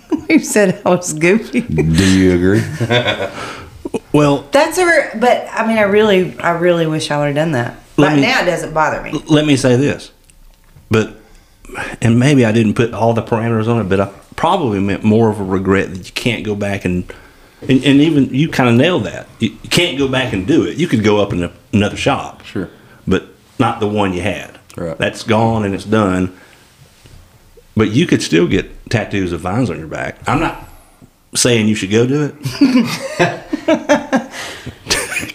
[0.10, 1.62] the, you said I was goofy.
[1.62, 2.64] Do you agree?
[4.12, 7.36] Well, That's a, re- but I mean, I really, I really wish I would have
[7.36, 7.78] done that.
[7.98, 9.12] Let But me- now it doesn't bother me.
[9.30, 10.12] let me say this,
[10.90, 11.16] but
[12.02, 14.06] and maybe I didn't put all the parameters on it, but I
[14.36, 17.12] probably meant more of a regret that you can't go back and
[17.62, 19.28] and, and even you kind of nailed that.
[19.40, 20.78] You, you can't go back and do it.
[20.78, 22.70] You could go up in a, another shop, Sure.
[23.08, 23.26] but
[23.60, 24.60] not the one you had.
[24.78, 24.98] Right.
[24.98, 26.38] That's gone and it's done.
[27.76, 30.18] But you could still get tattoos of vines on your back.
[30.28, 30.70] I'm not
[31.34, 32.36] saying you should go do it.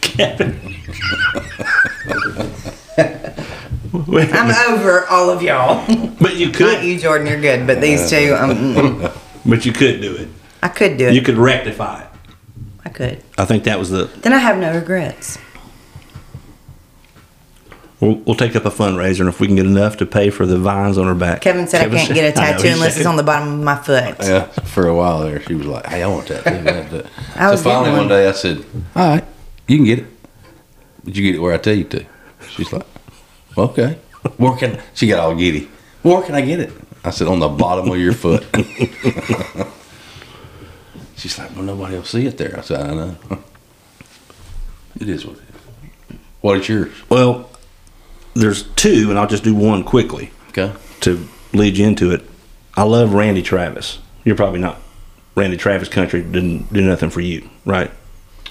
[0.01, 0.59] Kevin.
[3.93, 5.85] I'm over all of y'all.
[6.21, 6.85] but you Not could.
[6.85, 7.27] you, Jordan.
[7.27, 10.29] You're good, but these two, um, mm, But you could do it.
[10.63, 11.15] I could do it.
[11.15, 12.07] You could rectify it.
[12.85, 13.23] I could.
[13.39, 14.05] I think that was the.
[14.05, 15.39] Then I have no regrets.
[18.01, 20.47] We'll, we'll take up a fundraiser, and if we can get enough to pay for
[20.47, 21.43] the vines on her back.
[21.43, 23.61] Kevin said I can't get a tattoo he unless said it's on the bottom of
[23.61, 24.17] my foot.
[24.21, 27.07] Yeah, for a while there, she was like, "Hey, I want that." too, that, that."
[27.37, 28.09] I was so finally, getting one one.
[28.09, 28.65] day, I said,
[28.97, 29.25] "All right,
[29.67, 30.07] you can get it,
[31.05, 32.05] but you get it where I tell you to."
[32.49, 32.87] She's like,
[33.59, 33.99] "Okay."
[34.39, 35.69] Where can she got all giddy?
[36.03, 36.73] Where can I get it?
[37.05, 38.47] I said, "On the bottom of your foot."
[41.17, 43.17] She's like, "Well, nobody will see it there." I said, "I know."
[45.01, 45.43] It is what it
[46.11, 46.19] is.
[46.41, 46.93] What is yours?
[47.09, 47.50] Well,
[48.35, 50.73] there's two, and I'll just do one quickly Okay.
[51.01, 52.23] to lead you into it.
[52.77, 53.99] I love Randy Travis.
[54.25, 54.79] You're probably not
[55.35, 56.23] Randy Travis country.
[56.23, 57.91] Didn't do nothing for you, right?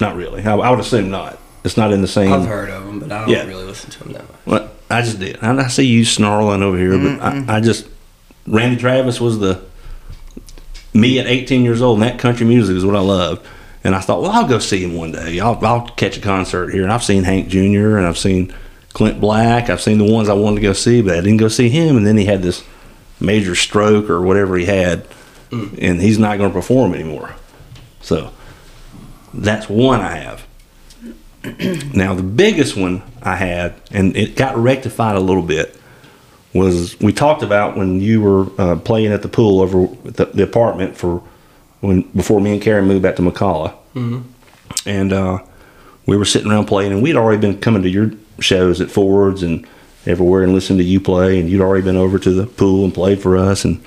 [0.01, 0.43] Not really.
[0.43, 1.37] I, I would assume not.
[1.63, 2.31] It's not in the same.
[2.31, 3.45] I've heard of them, but I don't Yeah.
[3.45, 4.37] really listen to them that much.
[4.45, 5.37] Well, I just did.
[5.41, 7.87] And I see you snarling over here, but I, I just
[8.47, 9.61] Randy Travis was the
[10.93, 13.45] me at 18 years old, and that country music is what I love.
[13.83, 15.39] And I thought, well, I'll go see him one day.
[15.39, 16.83] I'll, I'll catch a concert here.
[16.83, 17.97] And I've seen Hank Jr.
[17.97, 18.53] and I've seen
[18.93, 19.69] Clint Black.
[19.69, 21.97] I've seen the ones I wanted to go see, but I didn't go see him.
[21.97, 22.63] And then he had this
[23.19, 25.06] major stroke or whatever he had,
[25.52, 27.36] and he's not going to perform anymore.
[28.02, 28.32] So
[29.34, 30.45] that's one I have.
[31.93, 35.75] Now the biggest one I had, and it got rectified a little bit,
[36.54, 40.43] was we talked about when you were uh, playing at the pool over the, the
[40.43, 41.23] apartment for
[41.80, 43.73] when before me and Karen moved back to McCalla,
[44.86, 45.39] and uh,
[46.06, 49.43] we were sitting around playing, and we'd already been coming to your shows at Ford's
[49.43, 49.67] and
[50.06, 52.93] everywhere and listening to you play, and you'd already been over to the pool and
[52.93, 53.84] played for us, and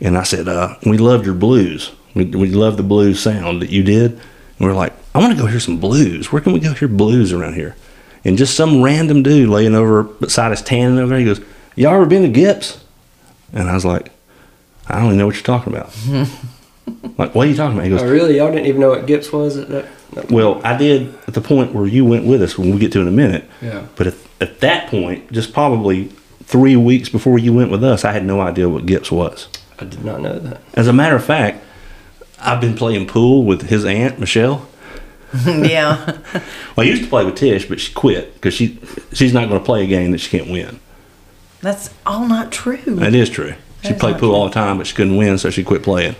[0.00, 3.70] and I said uh, we loved your blues, we we loved the blues sound that
[3.70, 4.20] you did, and
[4.60, 6.32] we are like, I want to go hear some blues.
[6.32, 7.76] Where can we go hear blues around here?
[8.24, 11.40] And just some random dude laying over beside us tanning over there, he goes,
[11.76, 12.80] Y'all ever been to Gips?
[13.52, 14.10] And I was like,
[14.88, 15.94] I don't even know what you're talking about.
[17.18, 17.84] like, what are you talking about?
[17.84, 18.38] He goes, Oh, really?
[18.38, 19.86] Y'all didn't even know what Gips was at that?
[20.14, 22.92] That Well, I did at the point where you went with us when we get
[22.92, 23.44] to in a minute.
[23.62, 23.86] Yeah.
[23.96, 26.06] But at, at that point, just probably
[26.44, 29.48] three weeks before you went with us, I had no idea what Gips was.
[29.78, 30.60] I did not know that.
[30.74, 31.62] As a matter of fact,
[32.40, 34.68] I've been playing pool with his aunt, Michelle.
[35.46, 36.18] yeah.
[36.34, 36.42] Well,
[36.78, 38.78] I used to play with Tish, but she quit because she
[39.12, 40.78] she's not going to play a game that she can't win.
[41.60, 42.76] That's all not true.
[42.86, 43.54] That is true.
[43.82, 44.34] She That is played pool true.
[44.34, 46.14] all the time, but she couldn't win, so she quit playing.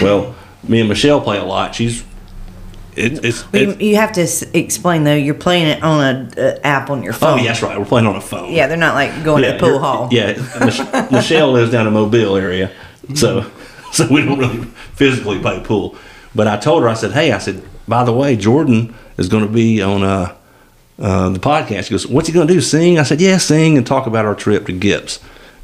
[0.00, 0.34] well,
[0.68, 1.74] me and Michelle play a lot.
[1.74, 2.04] She's
[2.96, 5.14] it, it's, it's you have to s- explain though.
[5.14, 6.00] You're playing it on
[6.36, 7.38] a uh, app on your oh phone.
[7.38, 7.78] yeah, that's right.
[7.78, 8.52] We're playing on a phone.
[8.52, 10.08] Yeah, they're not like going to the pool hall.
[10.10, 10.32] Yeah,
[10.64, 12.70] Mich- Michelle lives down in Mobile area,
[13.14, 13.50] so
[13.92, 15.96] so we don't really physically play pool.
[16.34, 19.46] But I told her, I said, hey, I said, by the way, Jordan is going
[19.46, 20.34] to be on uh,
[20.98, 21.84] uh, the podcast.
[21.84, 22.60] She goes, what's he going to do?
[22.60, 22.98] Sing?
[22.98, 25.18] I said, yeah, sing and talk about our trip to Gips.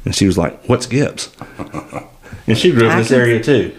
[0.05, 1.29] And she was like, what's Gips?
[2.47, 3.75] and she grew up in this area too.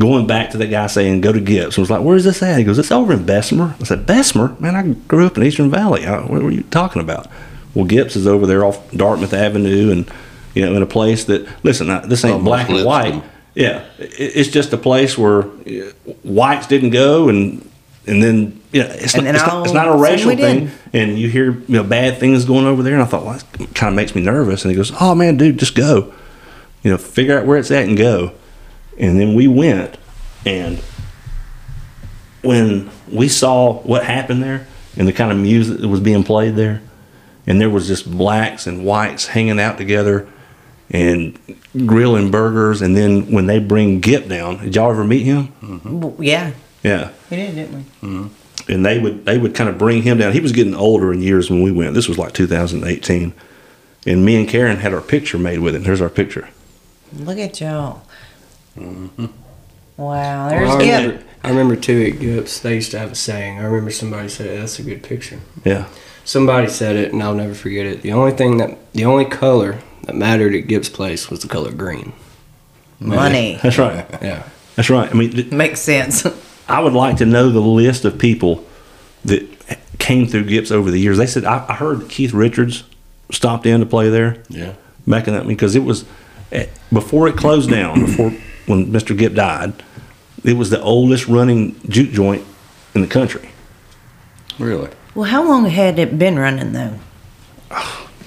[0.00, 1.76] Going back to that guy saying, go to Gips.
[1.76, 2.56] I was like, where's this at?
[2.58, 3.74] He goes, it's over in Bessemer.
[3.80, 4.54] I said, Bessemer?
[4.60, 6.06] Man, I grew up in Eastern Valley.
[6.06, 7.26] I, what were you talking about?
[7.74, 10.08] Well, Gips is over there off Dartmouth Avenue and,
[10.54, 12.86] you know, in a place that, listen, I- this ain't Almost black and Lipscomb.
[13.20, 13.24] white.
[13.56, 13.84] Yeah.
[13.98, 15.90] It, it's just a place where uh,
[16.22, 17.68] whites didn't go and,
[18.06, 20.04] and then, you know, it's, And not, then it's, not, it's not a of a
[20.04, 20.70] sudden racial thing.
[20.92, 22.94] And you hear, you know, bad things going over there.
[22.94, 24.62] And I thought, well, that kind of makes me nervous.
[24.64, 26.14] And he goes, oh, man, dude, just go.
[26.84, 28.32] You know, figure out where it's at and go.
[28.98, 29.96] And then we went,
[30.44, 30.78] and
[32.42, 36.56] when we saw what happened there and the kind of music that was being played
[36.56, 36.82] there,
[37.46, 40.28] and there was just blacks and whites hanging out together
[40.90, 41.38] and
[41.86, 45.52] grilling burgers, and then when they bring Gip down, did y'all ever meet him?
[45.84, 48.08] W- Yeah, Yeah, we did, didn't we?
[48.08, 48.72] Mm-hmm.
[48.72, 50.32] and they would they would kind of bring him down.
[50.32, 51.94] He was getting older in years when we went.
[51.94, 53.32] This was like 2018,
[54.06, 55.84] and me and Karen had our picture made with him.
[55.84, 56.48] Here's our picture.
[57.14, 58.02] Look at y'all.
[58.76, 59.26] Mm-hmm.
[59.96, 61.00] Wow, there's Well, I, Gip.
[61.02, 63.58] remember, I remember too at Gips, they used to have a saying.
[63.58, 65.40] I remember somebody said, that's a good picture.
[65.64, 65.86] Yeah,
[66.24, 68.02] Somebody said it, and I'll never forget it.
[68.02, 71.72] The only thing that, the only color that mattered at Gips Place was the color
[71.72, 72.12] green.
[73.00, 74.06] Money that's right.
[74.22, 74.42] Yeah.
[74.76, 75.10] That's right.
[75.10, 76.26] I mean, th- makes sense.
[76.68, 78.64] I would like to know the list of people
[79.24, 79.42] that
[79.98, 81.16] came through Gips over the years.
[81.18, 82.84] They said I, I heard Keith Richards
[83.32, 84.74] stopped in to play there Yeah.
[85.06, 86.04] back in that because it was
[86.52, 88.00] eh, before it closed down.
[88.04, 88.32] Before
[88.68, 89.16] when Mr.
[89.16, 89.82] Gip died,
[90.44, 92.44] it was the oldest running juke joint
[92.94, 93.50] in the country.
[94.58, 94.90] Really?
[95.14, 96.94] well, how long had it been running though?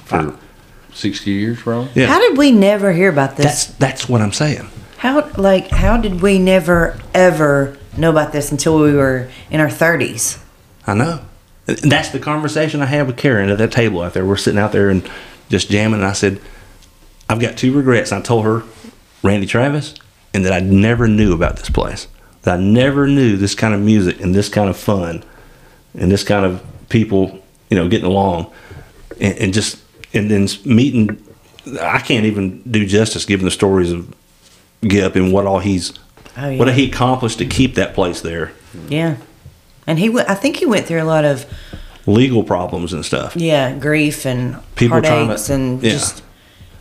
[0.05, 0.37] For
[0.93, 1.89] 60 years, probably.
[1.95, 2.07] Yeah.
[2.07, 3.45] How did we never hear about this?
[3.45, 4.69] That's that's what I'm saying.
[4.97, 9.69] How like how did we never ever know about this until we were in our
[9.69, 10.37] thirties?
[10.85, 11.21] I know.
[11.67, 14.25] And That's the conversation I had with Karen at that table out there.
[14.25, 15.09] We're sitting out there and
[15.49, 15.99] just jamming.
[15.99, 16.41] And I said,
[17.29, 18.11] I've got two regrets.
[18.11, 18.63] And I told her,
[19.23, 19.95] Randy Travis,
[20.33, 22.07] and that I never knew about this place.
[22.43, 25.23] That I never knew this kind of music and this kind of fun
[25.97, 28.51] and this kind of people, you know, getting along.
[29.19, 29.77] And, and just,
[30.13, 31.21] and then meeting,
[31.79, 34.13] I can't even do justice given the stories of
[34.81, 35.93] Gip and what all he's,
[36.37, 36.57] Oh, yeah.
[36.57, 38.53] what he accomplished to keep that place there.
[38.87, 39.17] Yeah,
[39.85, 40.29] and he went.
[40.29, 41.45] I think he went through a lot of
[42.07, 43.35] Legal problems and stuff.
[43.35, 45.91] yeah grief and People trying to- heartaches and yeah.
[45.91, 46.23] just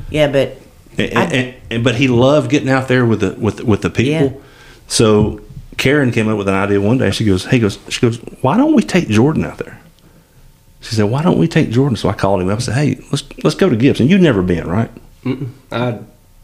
[0.08, 0.28] yeah.
[0.28, 0.56] But
[0.98, 3.90] And, I- and, and, but he loved getting out there with the with with the
[3.90, 4.36] people.
[4.36, 4.42] Yeah.
[4.88, 5.40] So
[5.76, 7.10] Karen came up with an idea one day.
[7.10, 9.80] She goes, "He goes, she goes, why don't we take Jordan out there?"
[10.80, 12.98] She said, "Why don't we take Jordan?" So I called him up and said, "Hey,
[13.12, 14.08] let's let's go to Gibson.
[14.08, 14.90] You've never been, right?"
[15.24, 15.50] Mm-mm.
[15.70, 15.98] I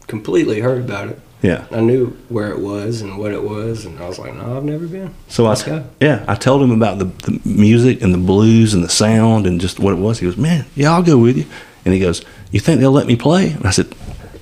[0.07, 1.19] completely heard about it.
[1.41, 1.65] Yeah.
[1.71, 4.63] I knew where it was and what it was, and I was like, no, I've
[4.63, 5.13] never been.
[5.27, 5.83] So I Let's go.
[6.01, 9.61] yeah, I told him about the, the music and the blues and the sound and
[9.61, 10.17] just what it was.
[10.19, 11.45] He goes, "Man, yeah, I'll go with you."
[11.85, 13.87] And he goes, "You think they'll let me play?" And I said,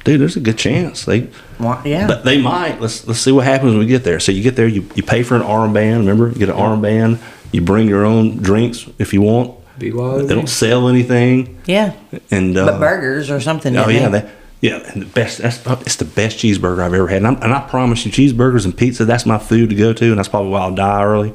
[0.05, 1.27] "Dude, there's a good chance they."
[1.59, 2.79] wha- yeah, But they might.
[2.79, 4.21] Let's let's see what happens when we get there.
[4.21, 5.97] So you get there, you, you pay for an armband.
[5.99, 7.19] Remember, you get an armband.
[7.51, 9.59] You bring your own drinks if you want.
[9.77, 10.29] Be wild.
[10.29, 11.61] They don't sell anything.
[11.65, 11.93] yeah.
[12.31, 13.75] And uh, But burgers or something.
[13.75, 14.21] Oh yeah, they?
[14.21, 14.31] they,
[14.61, 14.77] yeah.
[14.93, 15.39] And the best.
[15.39, 17.17] That's it's the best cheeseburger I've ever had.
[17.17, 19.03] And, I'm, and I promise you, cheeseburgers and pizza.
[19.05, 21.33] That's my food to go to, and that's probably why I'll die early.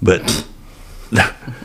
[0.00, 0.46] But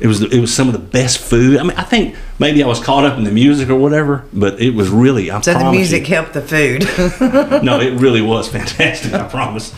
[0.00, 1.58] it was it was some of the best food.
[1.58, 4.60] I mean, I think maybe I was caught up in the music or whatever, but
[4.60, 5.30] it was really.
[5.30, 6.82] I so the music You, helped the food.
[7.62, 9.12] no, it really was fantastic.
[9.12, 9.74] I promise.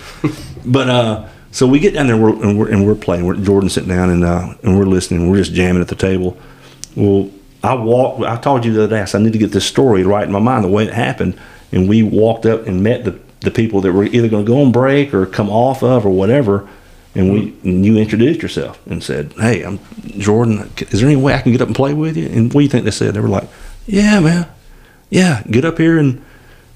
[0.65, 3.27] But uh, so we get down there and we're, and we're, and we're playing.
[3.27, 5.29] We're Jordan's sitting down and uh, and we're listening.
[5.29, 6.37] We're just jamming at the table.
[6.95, 7.31] Well,
[7.65, 8.23] I walked.
[8.23, 9.03] I told you the other day.
[9.03, 10.95] I said I need to get this story right in my mind the way it
[10.95, 11.39] happened.
[11.73, 14.63] And we walked up and met the the people that were either going to go
[14.63, 16.69] on break or come off of or whatever.
[17.15, 19.79] And we and you introduced yourself and said, "Hey, I'm
[20.19, 20.71] Jordan.
[20.79, 22.65] Is there any way I can get up and play with you?" And what do
[22.65, 23.15] you think they said?
[23.15, 23.49] They were like,
[23.87, 24.47] "Yeah, man.
[25.11, 26.23] Yeah, get up here and."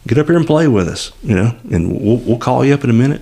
[0.06, 2.84] get up here and play with us, you know, and we'll, we'll call you up
[2.84, 3.20] in a minute.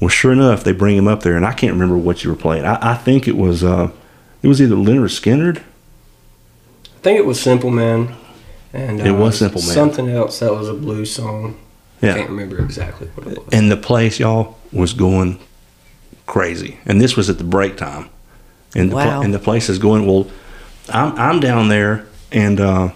[0.00, 2.36] Well, sure enough, they bring him up there, and I can't remember what you were
[2.36, 2.64] playing.
[2.64, 3.90] I, I think it was uh,
[4.42, 5.58] it was either Lynyrd Skynyrd.
[5.58, 8.14] I think it was Simple Man.
[8.72, 9.70] And It uh, was Simple Man.
[9.70, 11.58] Something else that was a blues song.
[12.00, 12.14] Yeah.
[12.14, 13.48] Can't remember exactly what it was.
[13.52, 15.38] and the place, y'all, was going
[16.30, 16.78] crazy.
[16.86, 18.08] And this was at the break time,
[18.76, 19.20] and the, Wow.
[19.22, 20.06] and the place is going.
[20.06, 20.26] Well,
[20.88, 22.90] I'm I'm down there, and uh,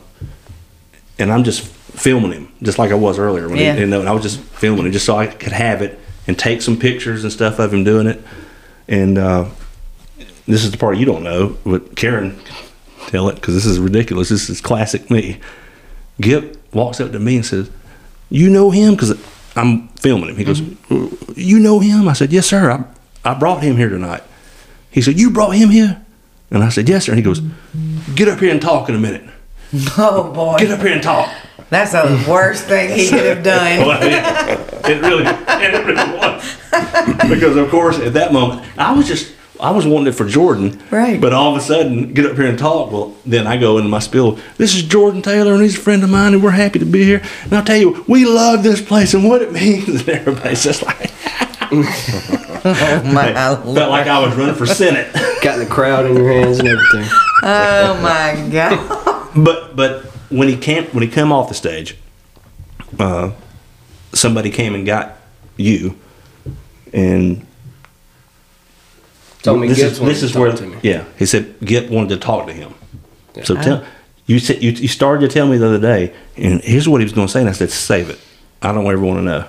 [1.19, 3.49] and I'm just filming him, just like I was earlier.
[3.49, 3.75] When Yeah.
[3.75, 5.99] he, you know, and I was just filming him just so I could have it
[6.27, 8.23] and take some pictures and stuff of him doing it.
[8.89, 9.45] And uh,
[10.47, 12.39] this is the part you don't know, but Karen,
[13.09, 14.29] tell it because this is ridiculous.
[14.29, 15.39] This is classic me.
[16.21, 17.69] Gip walks up to me and says,
[18.31, 19.13] "You know him?" Because
[19.57, 20.37] I'm filming him.
[20.37, 20.61] He goes,
[21.37, 22.71] "You know him?" I said, "Yes, sir.
[22.71, 22.85] I
[23.25, 24.23] I brought him here tonight."
[24.91, 26.01] He said, "You brought him here?"
[26.51, 27.41] And I said, "Yes, sir." And he goes,
[28.15, 29.25] "Get up here and talk in a minute.
[29.99, 31.31] oh boy, Get up here and talk."
[31.71, 33.81] that's the worst thing he could have done.
[33.87, 37.29] Well, it, it really, it really was.
[37.29, 40.81] Because of course, at that moment, I was just, I was wanting it for Jordan.
[40.91, 41.21] Right.
[41.21, 42.93] But all of a sudden, get up here and talk.
[42.93, 44.39] Well, then I go into my spiel.
[44.59, 47.03] This is Jordan Taylor, and he's a friend of mine, and we're happy to be
[47.05, 47.23] here.
[47.45, 49.89] And I'll tell you, we love this place and what it means.
[49.89, 51.11] And everybody's just like,
[51.73, 53.77] Oh my felt lord.
[53.89, 55.13] like I was running for Senate.
[55.43, 57.05] Got the crowd in your hands and everything.
[57.43, 59.33] Oh my god.
[59.45, 61.97] but but when he came when he come off the stage,
[62.99, 63.33] uh,
[64.13, 65.17] somebody came and got
[65.57, 65.99] you,
[66.93, 67.47] and
[69.43, 70.79] Told me this Gibbs is wanted this is talk where to me.
[70.83, 72.75] yeah he said Gip wanted to talk to him.
[73.43, 73.85] So tell
[74.27, 77.05] you said you, you started to tell me the other day, and here's what he
[77.05, 78.19] was going to say, and I said save it.
[78.63, 79.47] I don't ever want to know,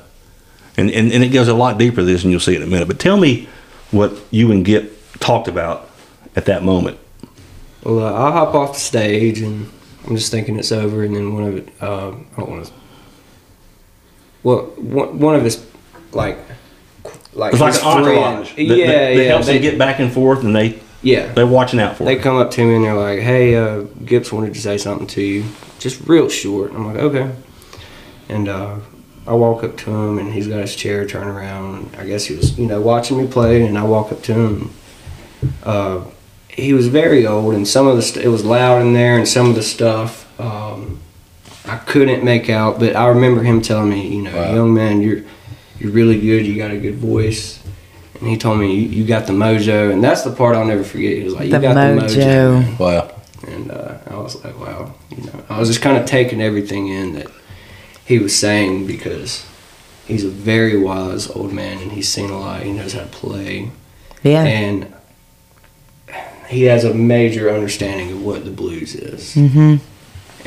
[0.78, 2.68] and, and and it goes a lot deeper than this, and you'll see in a
[2.68, 2.88] minute.
[2.88, 3.48] But tell me
[3.92, 5.90] what you and Gip talked about
[6.36, 6.98] at that moment.
[7.84, 9.70] Well, uh, I'll hop off the stage and
[10.08, 12.74] I'm just thinking it's over, and then one of it, uh, I don't want to.
[14.44, 15.66] Well, one, one of his,
[16.12, 16.38] like,
[17.34, 18.52] like It's like an entourage.
[18.52, 20.80] friend- that- yeah, that, that yeah, helps they, them get back and forth, and they
[21.02, 21.32] yeah.
[21.34, 22.04] they're watching out for.
[22.04, 22.06] It.
[22.08, 25.08] They come up to me and they're like, "Hey, uh, Gips wanted to say something
[25.08, 25.46] to you,
[25.80, 27.32] just real short." I'm like, "Okay,"
[28.30, 28.78] and uh,
[29.28, 31.96] I walk up to him and he's got his chair turned around.
[31.98, 34.72] I guess he was, you know, watching me play, and I walk up to him.
[35.64, 36.04] Uh,
[36.48, 39.28] he was very old, and some of the st- it was loud in there, and
[39.28, 41.00] some of the stuff um,
[41.66, 42.80] I couldn't make out.
[42.80, 44.54] But I remember him telling me, you know, Wow.
[44.54, 45.22] young man, you're
[45.80, 46.46] you're really good.
[46.46, 47.60] You got a good voice.
[48.20, 50.86] And he told me you, you got the mojo, and that's the part I'll never
[50.86, 51.18] forget.
[51.18, 52.62] He was like, "You The got the mojo." mojo.
[52.62, 53.12] man." Wow.
[53.48, 54.94] And uh, I, was like, wow.
[55.16, 57.28] You know, I was just kind of taking everything in that
[58.06, 59.46] he was saying because
[60.06, 62.64] he's a very wise old man and he's seen a lot.
[62.64, 63.72] He knows how to play,
[64.24, 64.44] Yeah.
[64.44, 64.94] and
[66.48, 69.34] he has a major understanding of what the blues is.
[69.36, 69.76] mm-hmm.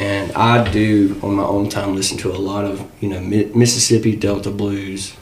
[0.00, 3.50] And I do on my own time listen to a lot of you know Mi-
[3.52, 5.12] Mississippi Delta blues,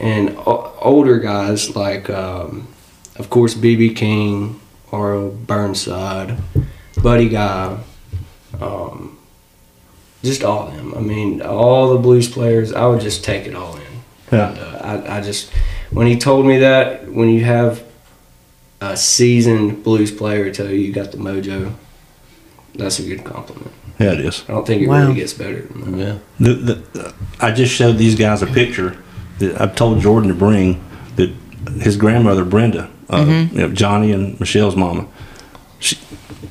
[0.00, 2.66] and o- older guys like, um,
[3.14, 4.58] of course, BB King,
[4.90, 5.30] R.L.
[5.30, 6.36] Burnside,
[7.00, 7.78] Buddy Guy,
[8.60, 9.13] um,
[10.24, 10.94] just all of them.
[10.94, 12.72] I mean, all the blues players.
[12.72, 13.82] I would just take it all in.
[14.32, 14.50] Yeah.
[14.50, 15.50] And, uh, I, I just
[15.90, 17.84] when he told me that when you have
[18.80, 21.74] a seasoned blues player tell you you got the mojo,
[22.74, 23.70] that's a good compliment.
[24.00, 24.42] Yeah, it is.
[24.48, 25.02] I don't think it Wow.
[25.02, 25.98] really gets better than that.
[25.98, 26.18] Yeah.
[26.40, 28.96] The, the, I just showed these guys a picture
[29.38, 30.84] that I've told Jordan to bring
[31.16, 31.30] that
[31.80, 35.06] his grandmother Brenda, uh, you know, Johnny and Michelle's mama,
[35.78, 35.96] she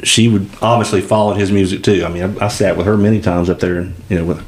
[0.04, 2.04] she would obviously followed his music too.
[2.06, 4.46] I mean, I, I sat with her many times up there, and you know, with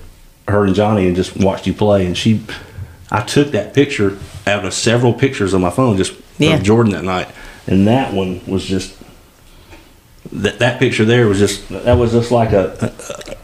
[0.48, 2.06] her and Johnny, and just watched you play.
[2.06, 2.44] And she,
[3.12, 6.56] I took that picture out of several pictures on my phone just Yeah.
[6.56, 7.28] of Jordan that night,
[7.68, 8.96] and that one was just
[10.32, 12.94] that that picture there was just that was just like a,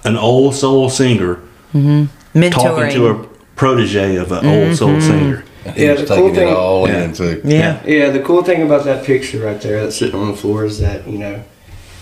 [0.04, 1.40] a an old soul singer
[1.74, 2.50] mm-hmm.
[2.50, 4.74] talking to a protege of an old mm-hmm.
[4.74, 5.44] soul singer.
[5.76, 7.04] He Yeah, was the taking cool thing- it all Yeah.
[7.04, 7.42] in too.
[7.46, 7.84] yeah.
[7.86, 10.80] Yeah, the cool thing about that picture right there that's sitting on the floor is
[10.80, 11.44] that, you know,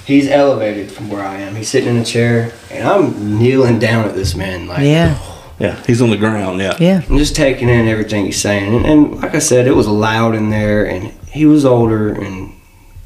[0.10, 1.56] he's elevated from where I am.
[1.56, 5.18] He's sitting in a chair and I'm kneeling down at this man like Yeah.
[5.60, 6.60] Yeah, he's on the ground.
[6.62, 7.02] Yeah, Yeah.
[7.10, 8.74] I'm just taking in everything he's saying.
[8.74, 12.54] And, and like I said, it was loud in there and he was older and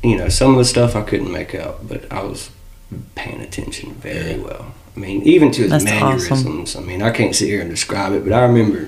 [0.04, 2.52] you know, some of the stuff I couldn't make out, but I was
[3.16, 4.74] paying attention very well.
[4.96, 6.76] I mean, even to his That's mannerisms.
[6.76, 8.88] I mean, I can't sit here and describe it, but I remember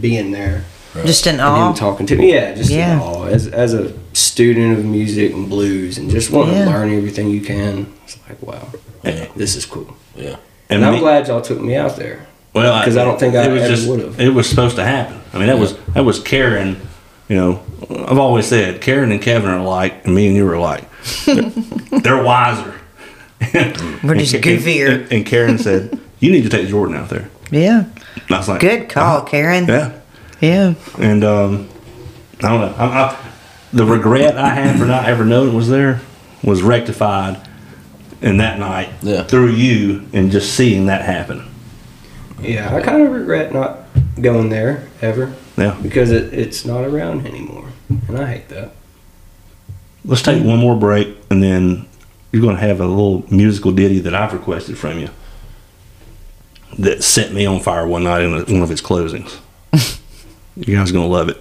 [0.00, 0.64] being there
[1.04, 1.70] Just in and awe.
[1.70, 2.32] him talking to me.
[2.32, 2.94] Yeah, just Yeah.
[2.94, 3.24] in awe.
[3.24, 6.64] As as a student of music and blues, and just want Yeah.
[6.64, 7.86] to learn everything you can.
[8.04, 8.68] It's like, wow,
[9.04, 9.26] Yeah.
[9.36, 9.94] this is cool.
[10.16, 10.36] Yeah.
[10.68, 12.26] And, I'm me- glad y'all took me out there.
[12.54, 14.20] Well, 'Cause I don't think I it was ever just would've.
[14.20, 15.16] it was supposed to happen.
[15.32, 16.76] I mean, that was that was Karen.
[17.28, 17.60] You know,
[18.08, 20.82] I've always said Karen and Kevin are alike, and me and you are alike.
[21.26, 21.42] They're,
[22.02, 22.74] they're wiser.
[24.02, 25.02] We're just And- goofier.
[25.04, 27.84] And, and Karen said, "You need to take Jordan out there." Yeah.
[28.26, 29.66] And I was like, Good call, "Uh-huh." Karen.
[29.68, 29.92] Yeah,
[30.40, 30.74] Yeah.
[30.98, 31.68] and um,
[32.42, 32.74] I don't know.
[32.76, 33.16] I, I,
[33.72, 36.00] the regret I had for not ever knowing it was there
[36.42, 37.40] was rectified
[38.22, 39.22] in that night Yeah.
[39.24, 41.46] through you and just seeing that happen.
[42.42, 43.80] Yeah, I kind of regret not
[44.20, 45.76] going there ever Yeah.
[45.82, 47.68] because it, it's not around anymore,
[48.08, 48.72] and I hate that.
[50.04, 51.86] Let's take one more break, and then
[52.32, 55.10] you're going to have a little musical ditty that I've requested from you
[56.78, 59.38] that set me on fire one night in one of its closings.
[60.56, 61.36] you guys are going to love it.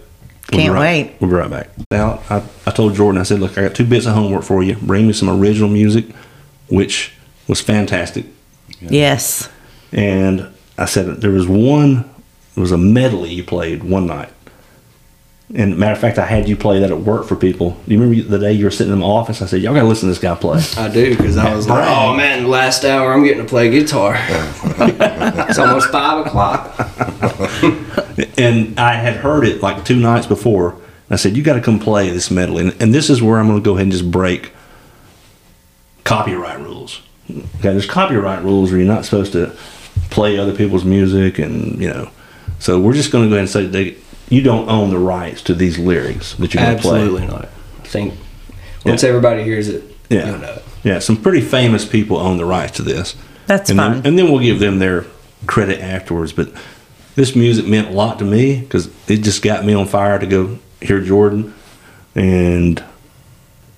[0.52, 1.16] We'll Can't right- wait.
[1.20, 1.70] We'll be right back.
[1.92, 4.64] Now, I, I told Jordan, I said, look, I got two bits of homework for
[4.64, 4.76] you.
[4.76, 6.06] Bring me some original music,
[6.70, 7.14] which
[7.48, 8.26] was fantastic.
[8.82, 9.50] Yes.
[9.92, 10.48] And
[10.78, 12.10] I said there was one,
[12.56, 14.30] it was a medley you played one night.
[15.56, 17.72] And matter of fact, I had you play that at work for people.
[17.88, 19.42] Do you remember the day you were sitting in the office?
[19.42, 20.62] I said, y'all got to listen to this guy play.
[20.78, 24.16] I do because I was like, oh man, last hour I'm getting to play guitar.
[24.20, 26.76] it's almost five o'clock.
[28.38, 30.80] and I had heard it like two nights before.
[31.10, 32.68] I said, you got to come play this medley.
[32.68, 34.52] And, and this is where I'm going to go ahead and just break
[36.04, 37.02] copyright rules.
[37.32, 39.56] Okay, there's copyright rules where you're not supposed to
[40.12, 42.10] play other people's music, and you know.
[42.60, 43.96] So we're just going to go ahead and say that
[44.30, 47.02] you don't own the rights to these lyrics that you're going to play.
[47.02, 47.46] Absolutely not.
[47.46, 48.14] I think
[48.86, 50.28] once everybody hears it, Yeah.
[50.30, 50.64] you'll know it.
[50.84, 53.16] Yeah, some pretty famous people own the rights to this.
[53.48, 53.92] That's and fine.
[53.98, 55.06] Then, and then we'll give them their
[55.48, 56.32] credit afterwards.
[56.32, 56.52] But
[57.16, 60.26] this music meant a lot to me because it just got me on fire to
[60.28, 61.54] go hear Jordan.
[62.16, 62.82] And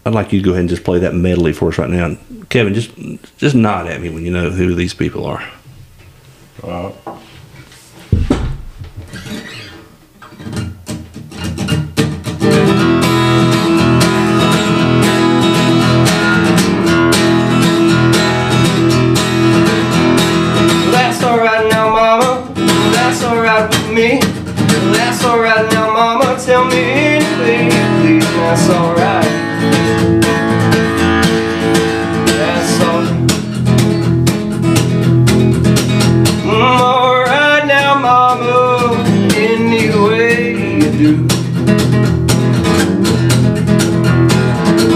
[0.06, 2.06] I'd like you to go ahead and just play that medley for us right now.
[2.06, 2.92] And Kevin, just
[3.38, 5.44] just nod at me when you know who these people are.
[6.64, 6.96] All right.
[23.22, 24.20] That's alright with me.
[24.94, 26.42] That's alright now, mama.
[26.44, 28.26] Tell me anything please.
[28.26, 29.26] That's alright.
[32.26, 33.04] That's all.
[36.50, 39.06] Mm, alright now, mama.
[39.36, 41.28] Any way you do.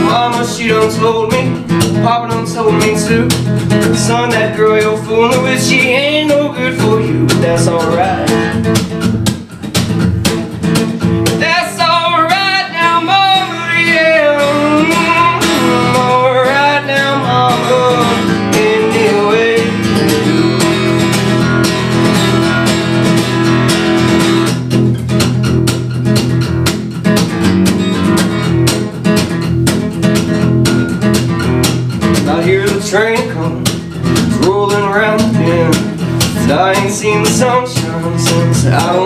[0.02, 1.64] Mama, she done told me.
[2.02, 3.30] Papa told me too.
[3.94, 7.28] Son, that girl you're fooling with, she ain't no good for you.
[7.28, 8.35] But that's alright.
[32.96, 33.70] train comes
[34.48, 35.70] rolling round in
[36.50, 39.05] I ain't seen the sunshine since I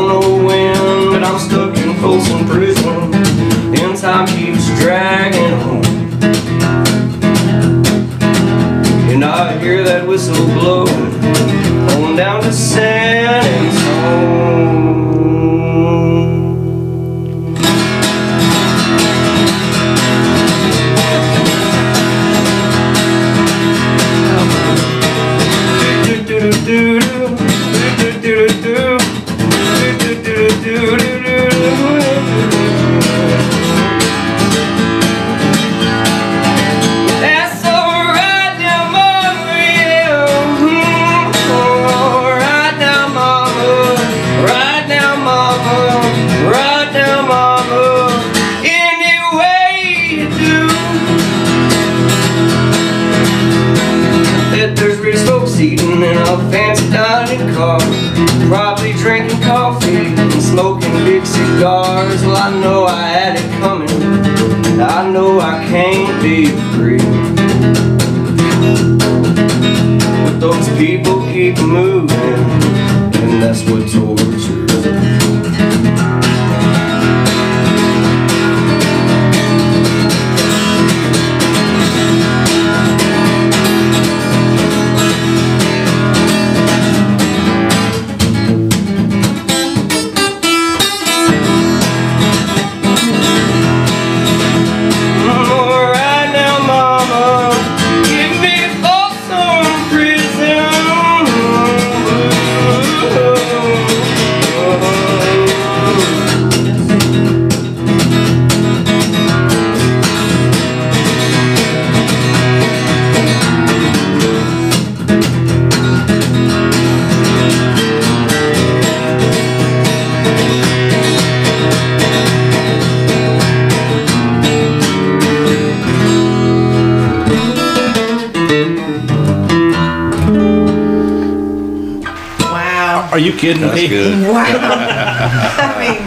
[133.39, 133.87] kidding That's me?
[133.87, 134.27] good.
[134.27, 134.43] Wow.
[134.45, 135.97] I mean,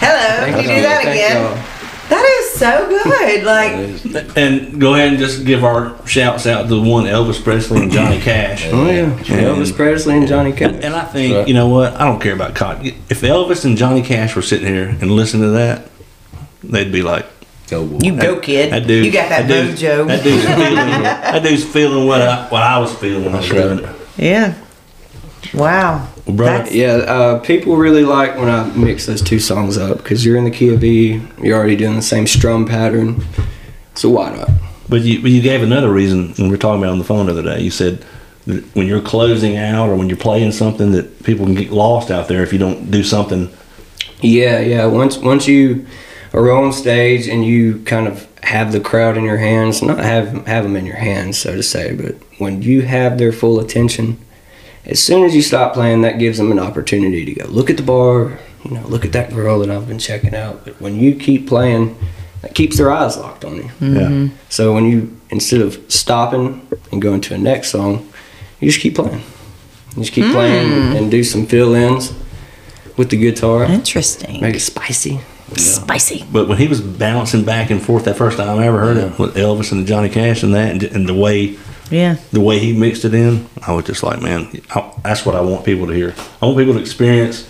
[0.00, 0.46] hello.
[0.46, 1.42] Can you do that Thank again?
[1.42, 1.74] y'all.
[2.08, 3.44] That is so good.
[3.44, 7.92] Like, And go ahead and just give our shouts out to one Elvis Presley and
[7.92, 8.66] Johnny Cash.
[8.72, 10.82] Oh yeah, Elvis Presley and Johnny Cash.
[10.82, 11.48] And I think, Right.
[11.48, 11.94] you know what?
[12.00, 12.86] I don't care about cotton.
[13.10, 15.90] If Elvis and Johnny Cash were sitting here and listening to that,
[16.64, 17.26] they'd be like,
[17.68, 17.98] Go boy.
[18.02, 18.72] you go, kid.
[18.72, 19.04] that dude.
[19.04, 20.06] you got that, dude's- mojo.
[20.06, 23.48] That dude's feeling, that dude's feeling what I, what I was feeling when I was
[23.50, 23.96] doing it.
[24.16, 24.54] yeah.
[25.52, 26.08] Wow.
[26.28, 29.96] Well, brother, That's- Yeah, uh, people really like when I mix those two songs up
[29.98, 33.24] because you're in the key of E, you're already doing the same strum pattern,
[33.94, 34.50] so why not?
[34.90, 37.26] But you, but you gave another reason when we were talking about on the phone
[37.26, 37.60] the other day.
[37.60, 38.04] You said
[38.46, 42.10] that when you're closing out or when you're playing something that people can get lost
[42.10, 43.50] out there if you don't do something.
[44.20, 44.84] Yeah, yeah.
[44.86, 45.86] Once once you
[46.34, 50.46] are on stage and you kind of have the crowd in your hands, not have
[50.46, 54.18] have them in your hands, so to say, but when you have their full attention,
[54.88, 57.76] as soon as you stop playing, that gives them an opportunity to go look at
[57.76, 60.64] the bar, you know, look at that girl that I've been checking out.
[60.64, 61.96] But when you keep playing,
[62.42, 63.70] that keeps their eyes locked on you.
[63.80, 64.08] Yeah.
[64.08, 64.36] Mm-hmm.
[64.48, 68.10] So when you instead of stopping and going to a next song,
[68.60, 69.22] you just keep playing.
[69.96, 70.32] You just keep mm.
[70.32, 72.12] playing and do some fill-ins
[72.96, 73.64] with the guitar.
[73.64, 74.40] Interesting.
[74.40, 75.20] Make it spicy.
[75.56, 76.24] Spicy.
[76.30, 79.18] But when he was bouncing back and forth that first time I ever heard it
[79.18, 81.56] with Elvis and Johnny Cash and that and, and the way
[81.90, 82.16] Yeah.
[82.32, 85.40] the way he mixed it in, I was just like, man, I, that's what I
[85.40, 86.14] want people to hear.
[86.42, 87.46] I want people to experience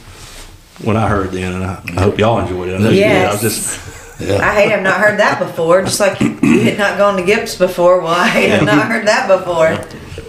[0.82, 2.76] what I heard then, and I, I hope y'all enjoyed it.
[2.76, 3.04] I know you.
[3.04, 4.20] I was Yes.
[4.20, 5.82] just, I hate I've not heard that before.
[5.82, 8.00] Just like you had not gone to Gips before.
[8.00, 9.76] Well, I I've not heard that before.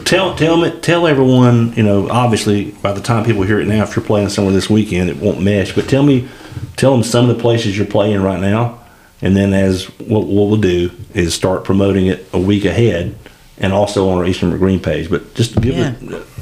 [0.06, 1.74] tell tell me tell everyone.
[1.74, 4.70] You know, obviously, by the time people hear it now, if you're playing somewhere this
[4.70, 5.74] weekend, it won't mesh.
[5.74, 6.28] But tell me,
[6.78, 8.80] tell them some of the places you're playing right now,
[9.24, 13.16] and then as what, what we'll do is start promoting it a week ahead,
[13.60, 15.10] and also on our Eastern Green page.
[15.10, 15.94] But just give Yeah.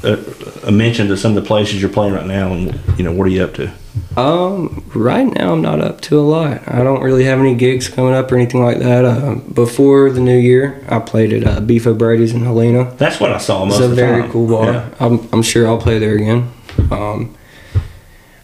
[0.04, 3.04] a, a, a mention to some of the places you're playing right now, and you
[3.04, 3.70] know, what are you up to?
[4.16, 6.62] Um, right now I'm not up to a lot.
[6.68, 9.04] I don't really have any gigs coming up or anything like that.
[9.04, 12.92] Uh, before the new year, I played at uh, Beef O'Brady's in Helena.
[12.96, 14.30] That's what I saw most It's a of very time.
[14.30, 14.72] cool bar.
[14.72, 14.88] Yeah.
[15.00, 16.52] I'm, I'm sure I'll play there again.
[16.92, 17.34] Um,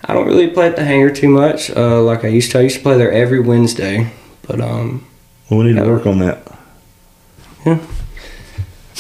[0.05, 2.59] I don't really play at the hangar too much, uh, like I used to.
[2.59, 4.11] I used to play there every Wednesday,
[4.47, 5.07] but um,
[5.49, 6.47] Well, we need to work on that.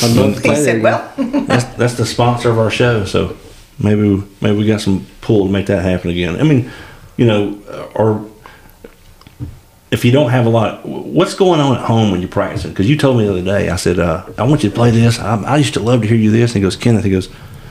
[0.02, 3.36] I'd love to He play said, "Well, That's that's the sponsor of our show, so
[3.78, 6.40] maybe maybe we got some pull to make that happen again.
[6.40, 6.70] I mean,
[7.16, 8.28] you know, or
[9.94, 12.70] if you don't have a lot, what's going on at home when you're practicing?
[12.70, 14.90] Because you told me the other day, I said, uh, I want you to play
[14.90, 15.20] this.
[15.20, 16.50] I, I used to love to hear you this.
[16.50, 17.28] And he goes, Kenneth, he goes,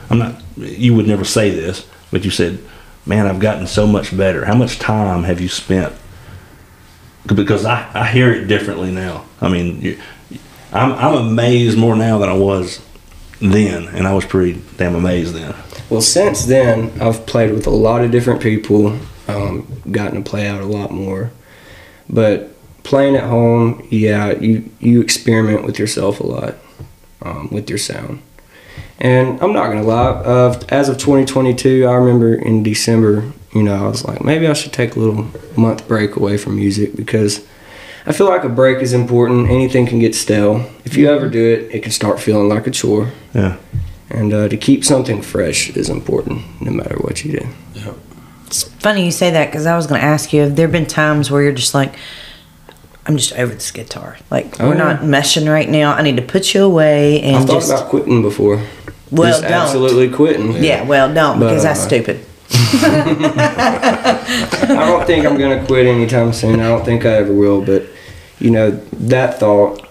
[0.08, 0.40] I'm not.
[0.56, 2.58] You would never say this, but you said,
[3.06, 5.94] "Man, I've gotten so much better." How much time have you spent?
[7.26, 9.24] Because I, I hear it differently now.
[9.40, 9.98] I mean, you,
[10.74, 12.84] I'm I'm amazed more now than I was
[13.40, 15.54] then, and I was pretty damn amazed then.
[15.88, 18.98] Well, since then, I've played with a lot of different people,
[19.28, 21.30] um, gotten to play out a lot more.
[22.08, 22.50] But
[22.82, 26.54] playing at home, yeah, you, you experiment with yourself a lot,
[27.22, 28.22] um, with your sound.
[28.98, 33.84] And I'm not gonna lie, uh, as of 2022, I remember in December, you know,
[33.84, 37.46] I was like, maybe I should take a little month break away from music because
[38.06, 39.48] I feel like a break is important.
[39.48, 40.70] Anything can get stale.
[40.84, 43.10] If you ever do it, it can start feeling like a chore.
[43.34, 43.56] Yeah.
[44.10, 47.46] And uh, to keep something fresh is important, no matter what you do.
[47.74, 47.94] Yeah.
[48.46, 50.86] It's funny you say that because I was going to ask you, have there been
[50.86, 51.94] times where you're just like,
[53.06, 54.18] I'm just over this guitar.
[54.30, 54.84] Like, Oh, we're yeah.
[54.92, 55.94] not meshing right now.
[55.94, 57.72] I need to put you away and I've thought just.
[57.72, 58.62] about quitting before.
[59.10, 59.52] well, Just don't.
[59.52, 60.62] absolutely quitting.
[60.62, 62.24] Yeah, well, don't But, because that's uh, stupid.
[62.54, 64.20] I
[64.86, 66.60] don't think I'm gonna quit anytime soon.
[66.60, 67.62] I don't think I ever will.
[67.64, 67.86] But
[68.44, 69.88] you know, that thought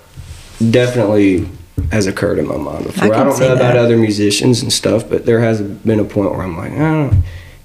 [0.70, 1.49] definitely
[1.91, 3.06] has occurred in my mind before.
[3.06, 6.04] I, can don't see know about other musicians and stuff, but there has been a
[6.04, 7.12] point where I'm like, oh,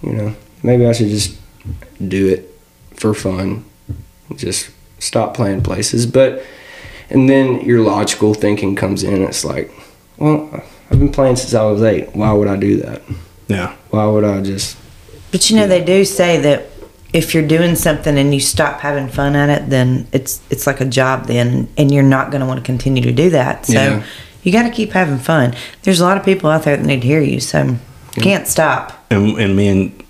[0.03, 1.39] you know, maybe I should just
[2.09, 2.59] do it
[2.95, 3.67] for fun.
[4.35, 6.07] Just stop playing places.
[6.07, 6.43] But
[7.11, 9.23] and then your logical thinking comes in.
[9.23, 9.71] It's like,
[10.17, 10.49] well,
[10.91, 12.17] I've been playing since I was eight.
[12.17, 13.03] Why would I do that?
[13.49, 13.77] Yeah.
[13.91, 14.79] Why would I just
[15.33, 16.78] But you know, they do say that
[17.13, 20.81] if you're doing something and you stop having fun at it, then it's it's like
[20.81, 23.65] a job then, and you're not going to want to continue to do that.
[23.67, 24.03] So Yeah.
[24.43, 25.55] you got to keep having fun.
[25.83, 27.77] There's a lot of people out there that need to hear you, so
[28.17, 28.93] you can't stop.
[29.11, 30.05] and and me and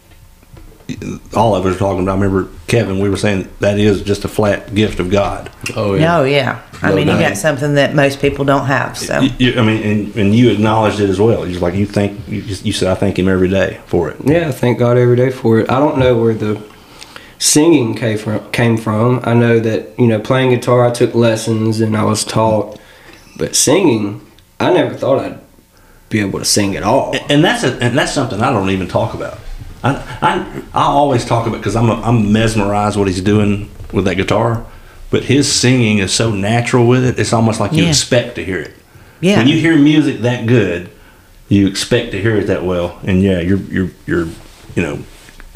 [1.35, 2.19] all of us were talking about.
[2.19, 2.99] I remember Kevin.
[2.99, 5.51] We were saying that is just a flat gift of God.
[5.77, 6.01] Oh yeah.
[6.07, 6.63] No, yeah.
[6.81, 8.97] I No mean, you got something that most people don't have.
[8.97, 11.47] So You- you- I mean, and, and you acknowledged it as well.
[11.47, 14.17] You're like you think you, just, you said I thank Him every day for it.
[14.25, 15.71] Yeah, thank God every day for it.
[15.71, 16.59] I don't know where the
[17.39, 18.51] singing came from.
[18.53, 19.21] Came from.
[19.25, 20.87] I know that you know playing guitar.
[20.87, 22.79] I took lessons and I was taught,
[23.37, 24.25] but singing,
[24.61, 25.39] I never thought I'd
[26.11, 27.15] be able to sing at all.
[27.29, 29.39] And that's a, and that's something I don't even talk about.
[29.85, 34.05] I I, I always talk about because I'm a, I'm mesmerized what he's doing with
[34.07, 34.67] that guitar,
[35.11, 37.19] but his singing is so natural with it.
[37.19, 37.91] It's almost like you Yeah.
[37.91, 38.73] expect to hear it.
[39.21, 40.91] yeah, When you hear music that good,
[41.49, 42.99] you expect to hear it that well.
[43.05, 44.27] And yeah, you're you're you're
[44.75, 44.99] you know,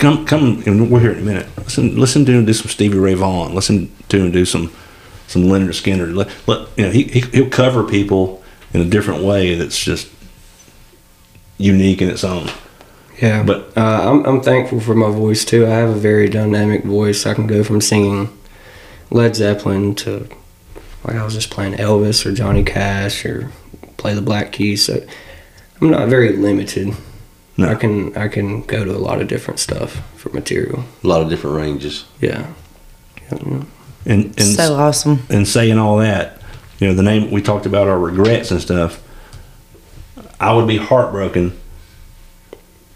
[0.02, 1.46] come come and we're here in a minute.
[1.58, 3.54] Listen listen to him do some Stevie Ray Vaughan.
[3.54, 4.72] Listen to him do some
[5.28, 6.14] some Lynyrd Skynyrd.
[6.14, 8.42] Let, let you know he, he he'll cover people
[8.74, 10.08] in a different way that's just
[11.58, 12.48] unique in its own.
[13.20, 15.66] Yeah, But- uh, I'm I'm thankful for my voice too.
[15.66, 17.24] I have a very dynamic voice.
[17.24, 18.36] I can go from singing
[19.10, 20.28] Led Zeppelin to
[21.04, 23.52] like I was just playing Elvis or Johnny Cash or
[23.96, 24.84] play the Black Keys.
[24.84, 25.04] So
[25.80, 26.94] I'm not very limited.
[27.56, 27.68] No.
[27.68, 30.84] I can I can go to a lot of different stuff for material.
[31.04, 32.04] A lot of different ranges.
[32.20, 32.46] Yeah.
[33.30, 33.66] And
[34.06, 35.20] and so awesome.
[35.30, 36.40] and saying all that,
[36.78, 39.02] you know, the name we talked about our regrets and stuff.
[40.40, 41.52] I would be heartbroken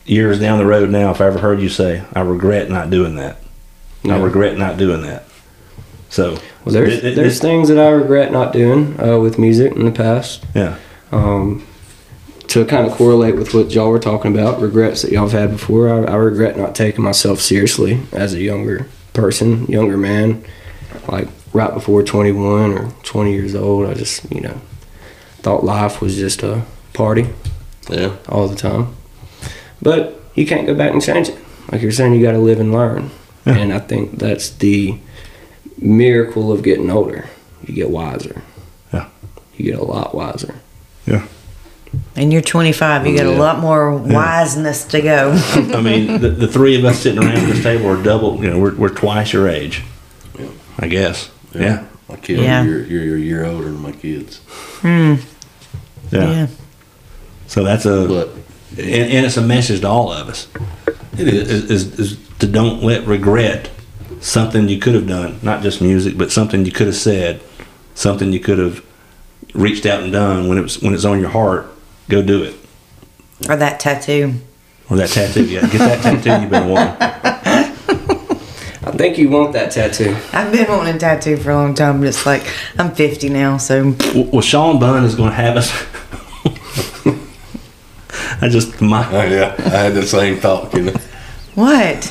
[0.04, 3.16] years down the road now if I ever heard you say, "I regret not doing
[3.16, 3.38] that."
[4.04, 5.24] I regret not doing that.
[6.10, 9.36] So, Well, there's it- it- there's it- things that I regret not doing uh, with
[9.38, 10.44] music in the past.
[10.54, 10.76] yeah,
[11.10, 11.65] Um,
[12.48, 15.50] to kind of correlate with what y'all were talking about, regrets that y'all have had
[15.52, 20.44] before, I, I regret not taking myself seriously as a younger person, younger man.
[21.08, 24.60] Like right before 21 or 20 years old, I just, you know,
[25.38, 27.28] thought life was just a party
[27.88, 28.16] Yeah.
[28.28, 28.94] all the time.
[29.82, 31.38] But you can't go back and change it.
[31.70, 33.10] Like you're saying, you got to live and learn.
[33.44, 33.56] Yeah.
[33.56, 34.98] And I think that's the
[35.78, 37.28] miracle of getting older.
[37.64, 38.42] You get wiser.
[38.92, 39.08] Yeah.
[39.56, 40.54] You get a lot wiser.
[42.14, 43.06] And you're 25.
[43.06, 45.32] You got a lot more wiseness to go.
[45.76, 48.42] I mean, the, the three of us sitting around this table are double.
[48.42, 49.82] You know, we're we're twice your age.
[50.38, 50.48] Yeah.
[50.78, 51.30] I guess.
[51.54, 51.86] Yeah.
[52.08, 52.62] My kids, Yeah.
[52.64, 54.38] you're, you're, you're a year older than my kids.
[54.80, 55.14] Hmm.
[56.10, 56.30] Yeah.
[56.30, 56.46] Yeah.
[57.48, 58.28] So that's a But
[58.78, 60.48] and, and it's a message to all of us.
[61.18, 61.50] it is.
[61.50, 63.70] is, is, is to don't let regret
[64.20, 67.40] something you could have done, not just music, but something you could have said,
[67.94, 68.84] something you could have
[69.54, 71.66] reached out and done when it was when it's on your heart.
[72.08, 72.54] Go do it.
[73.48, 74.34] Or that tattoo.
[74.88, 75.44] Or that tattoo.
[75.44, 76.96] Yeah, get that tattoo you've been wanting.
[77.00, 80.16] I think you want that tattoo.
[80.32, 82.44] I've been wanting a tattoo for a long time, but it's like
[82.78, 85.70] I'm 50 now, so Well, well Sean Bunn is going to have us.
[88.40, 89.54] I just my Oh, yeah.
[89.58, 90.92] I had the same thought, you know.
[91.54, 92.04] what?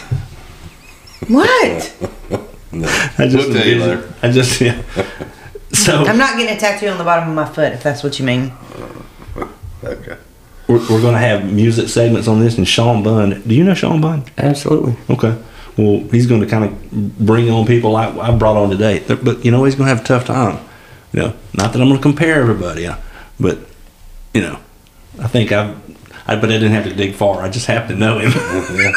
[1.27, 1.95] What?
[2.71, 2.87] No.
[3.17, 4.13] I just We'll tell you envision- later.
[4.21, 4.81] I just yeah.
[5.71, 8.19] So I'm not getting a tattoo on the bottom of my foot, if that's what
[8.19, 8.51] you mean.
[9.85, 10.17] Okay.
[10.67, 13.41] we're, we're going to have music segments on this, and Sean Bunn.
[13.41, 14.25] Do you know Sean Bunn?
[14.37, 14.95] Absolutely.
[15.09, 15.37] Okay.
[15.77, 19.43] Well, he's going to kind of bring on people I, I brought on today, but
[19.43, 20.63] you know he's going to have a tough time.
[21.11, 22.95] You know, not that I'm going to compare everybody, uh,
[23.39, 23.59] but
[24.33, 24.59] you know,
[25.21, 25.83] I think I've.
[26.27, 27.43] I, but I didn't have to dig far.
[27.43, 28.31] I just happened to know him.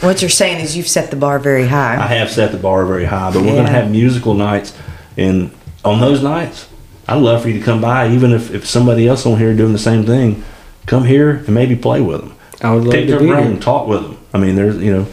[0.00, 1.94] What you're saying is you've set the bar very high.
[1.96, 4.76] I have set the bar very high, but we're going to have musical nights,
[5.16, 5.50] and
[5.84, 6.68] on those nights,
[7.10, 9.72] I'd love for you to come by, even if, if somebody else on here doing
[9.72, 10.44] the same thing.
[10.86, 12.34] Come here and maybe play with them.
[12.62, 13.60] I would love Pick to their be brain, here.
[13.60, 14.18] talk with them.
[14.32, 15.06] I mean, there's you know,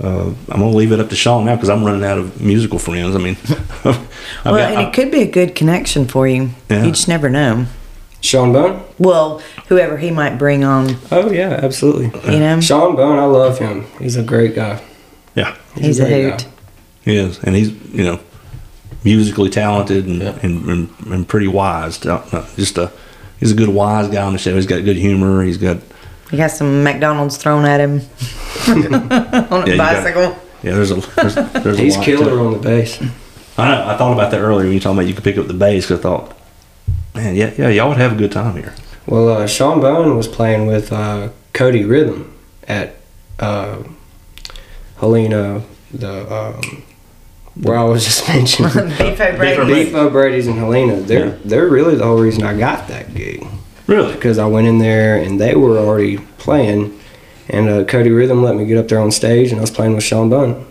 [0.00, 2.78] uh, I'm gonna leave it up to Sean now because I'm running out of musical
[2.78, 3.14] friends.
[3.16, 3.84] I mean, I've
[4.44, 6.50] Well, got- and it could be a good connection for you.
[6.68, 6.84] Yeah.
[6.84, 7.66] You just never know.
[8.20, 8.82] Sean Bone?
[8.98, 12.06] Well, whoever he might bring on, Oh yeah, absolutely.
[12.32, 13.86] you know, Sean Bone, I love him.
[14.00, 14.82] He's a great guy.
[15.36, 16.38] yeah, he's a great hoot.
[16.44, 16.50] guy.
[17.04, 18.20] he is, and he's you know,
[19.04, 20.38] musically talented and Yeah.
[20.42, 22.04] and, and, and pretty wise.
[22.04, 22.90] Uh, Just a
[23.40, 24.54] he's a good wise guy on the show.
[24.54, 25.42] He's got good humor.
[25.42, 25.78] He's got
[26.30, 28.00] He got some McDonald's thrown at him
[28.68, 30.36] on a Yeah, you got- bicycle.
[30.62, 30.74] yeah.
[30.74, 32.46] There's a there's, there's He's a lot killer it.
[32.46, 33.00] on the bass.
[33.56, 33.88] I know.
[33.88, 35.86] I thought about that earlier when you talking about you could pick up the bass.
[35.86, 36.36] 'cause I thought,
[37.14, 38.72] man, yeah, yeah, y'all would have a good time here.
[39.06, 42.32] Well, uh, Sean Bone was playing with uh, Cody Rhythm
[42.68, 42.96] at
[43.40, 43.78] uh,
[45.00, 46.82] Helena, the um,
[47.62, 48.88] where I was just mentioning.
[48.98, 49.74] Beef O'Brady.
[49.84, 50.96] Beef O'Brady's in Helena.
[51.00, 51.34] They're Yeah.
[51.44, 53.46] they're really the whole reason I got that gig
[53.86, 54.12] Really?
[54.14, 56.98] because I went in there and they were already playing,
[57.48, 59.94] and uh, Cody Rhythm let me get up there on stage and I was playing
[59.94, 60.66] with Sean Bone,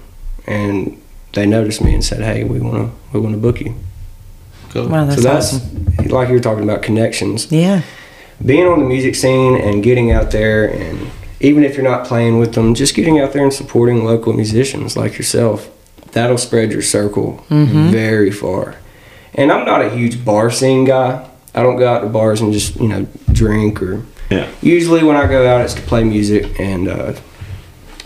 [0.45, 1.01] and
[1.33, 3.73] they noticed me and said, "Hey, we wanna we wanna book you."
[4.69, 4.87] Cool.
[4.89, 6.07] Wow, that's, so that's awesome.
[6.09, 7.51] like you were talking about connections.
[7.51, 7.81] Yeah.
[8.45, 11.09] being on the music scene and getting out there and
[11.39, 14.95] even if you're not playing with them just getting out there and supporting local musicians
[14.95, 15.69] like yourself
[16.17, 18.75] that'll spread your circle very far
[19.35, 21.09] and i'm not a huge bar scene guy
[21.53, 24.47] i don't go out to bars and just you know drink or Yeah.
[24.61, 27.13] usually when i go out it's to play music and uh,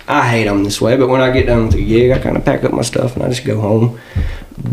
[0.07, 2.35] i hate i'm this way but when i get done with a gig i kind
[2.37, 3.97] of pack up my stuff and i just go home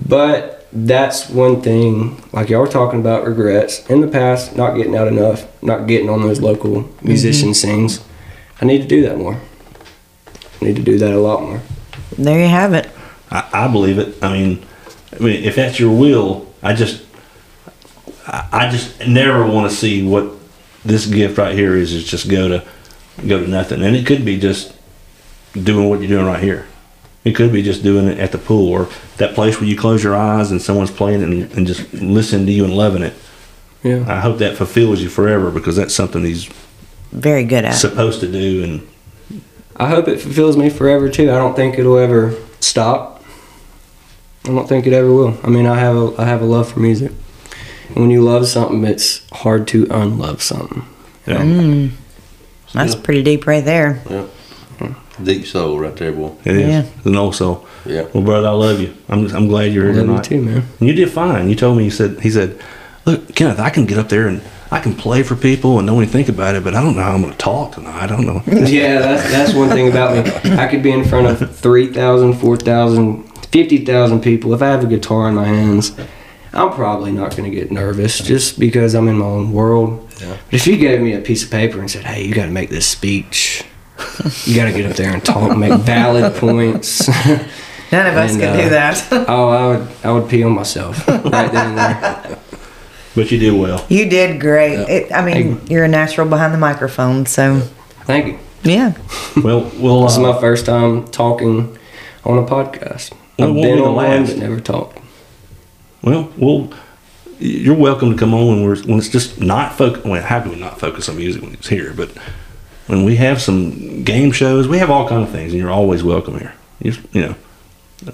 [0.08, 4.94] but that's one thing, like y'all were talking about regrets in the past, not getting
[4.94, 8.04] out enough, not getting on those local musician scenes.
[8.60, 9.40] I need to do that more.
[10.60, 11.62] I need to do that a lot more.
[12.18, 12.86] There you have it.
[13.30, 14.22] I, I believe it.
[14.22, 14.64] I mean,
[15.18, 17.02] I mean, if that's your will, I just,
[18.26, 20.32] I, I just never want to see what
[20.84, 21.92] this gift right here is.
[21.92, 22.64] Is just go to,
[23.26, 24.74] go to nothing, and it could be just
[25.54, 26.66] doing what you're doing right here.
[27.24, 30.02] It could be just doing it at the pool or that place where you close
[30.04, 33.12] your eyes and someone's playing and, and just listening to you and loving it.
[33.82, 34.04] Yeah.
[34.08, 36.48] I hope that fulfills you forever because that's something he's
[37.12, 37.74] Very good at.
[37.74, 37.76] it.
[37.76, 38.62] supposed to do.
[38.64, 38.88] And
[39.76, 41.30] I hope it fulfills me forever too.
[41.30, 43.17] I don't think it'll ever stop.
[44.48, 45.36] I don't think it ever will.
[45.44, 47.12] I mean, I have a I have a love for music.
[47.88, 50.84] And when you love something, it's hard to unlove something.
[51.26, 51.90] you know, Mm.
[52.72, 54.02] That's pretty deep right there.
[55.22, 56.32] Deep soul right there, boy.
[56.44, 56.68] it is.
[56.68, 56.84] Yeah.
[57.04, 58.04] And also, Yeah.
[58.14, 58.94] well, brother, I love you.
[59.08, 60.24] I'm, I'm glad you're I here love you tonight.
[60.24, 60.62] too, man.
[60.78, 61.48] And you did fine.
[61.48, 62.56] You told me you said he said,
[63.04, 64.40] "Look, Kenneth, I can get up there and
[64.70, 67.14] I can play for people and nobody think about it, but I don't know how
[67.14, 68.00] I'm going to talk tonight.
[68.02, 70.52] I don't know." Yeah, that's, that's one thing about me.
[70.56, 74.52] I could be in front of 3,000, 4,000, 50,000 people.
[74.54, 75.96] If I have a guitar in my hands,
[76.52, 80.06] I'm probably not going to get nervous just because I'm in my own world.
[80.20, 80.36] Yeah.
[80.46, 82.50] But if you gave me a piece of paper and said, hey, you got to
[82.52, 83.64] make this speech,
[84.44, 87.08] you got to get up there and talk, make valid points.
[87.90, 89.08] None of us And, can uh, do that.
[89.28, 92.38] oh, I would, I would pee on myself right then and there.
[93.14, 93.84] But you did well.
[93.88, 94.74] you did great.
[94.88, 97.60] It, I mean, you're a natural behind the microphone, so
[98.04, 98.38] Thank you.
[98.62, 98.92] yeah.
[99.42, 100.02] Well, we'll.
[100.02, 101.76] This is Uh, my first time talking
[102.24, 103.12] on a podcast.
[103.38, 104.28] Well, I've won't been be the on one, last.
[104.32, 104.98] but never talked.
[106.02, 106.72] well, we'll.
[107.40, 110.04] You're welcome to come on when we're when it's just not focus.
[110.04, 111.92] Well, how can we not focus on music when it's here?
[111.96, 112.10] But
[112.88, 116.02] when we have some game shows, we have all kind of things, and you're always
[116.02, 116.52] welcome here.
[116.80, 117.34] You, you know,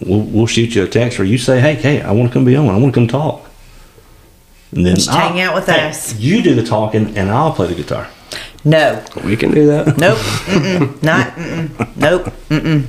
[0.04, 2.44] we'll we'll shoot you a text, or you say, "Hey, hey, I want to come
[2.44, 2.68] be on.
[2.68, 3.48] I want to come talk."
[4.72, 6.18] And then Just I'll- hang out with hey, us.
[6.18, 8.08] You do the talking, and I'll play the guitar.
[8.62, 9.02] No.
[9.24, 9.96] We can do that.
[9.98, 10.18] Nope.
[10.18, 11.02] Mm-mm.
[11.02, 11.28] Not.
[11.34, 11.96] Mm-mm.
[11.96, 12.24] Nope.
[12.50, 12.86] Mm-mm.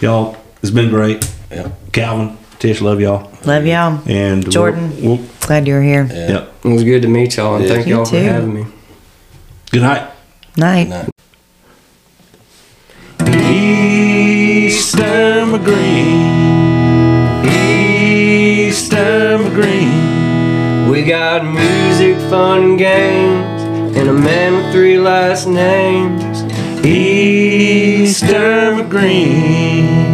[0.00, 1.30] Y'all, it's been great.
[1.54, 1.68] Yeah.
[1.92, 3.30] Calvin, Tish, love y'all.
[3.44, 4.00] Love y'all.
[4.06, 4.92] And we'll- Jordan.
[5.02, 6.08] we'll, Glad you're here.
[6.10, 6.28] Yeah.
[6.30, 6.52] yep.
[6.64, 7.74] It was good to meet y'all, and Yeah.
[7.74, 8.64] thank You y'all for having me.
[9.70, 10.02] Good night.
[10.56, 10.88] Night.
[10.88, 11.08] Night.
[14.26, 16.32] Eastern Green.
[18.66, 20.90] Eastern Green.
[20.90, 23.62] We got music, fun, games,
[23.96, 26.42] and a man with three last names.
[26.86, 30.13] Eastern Green.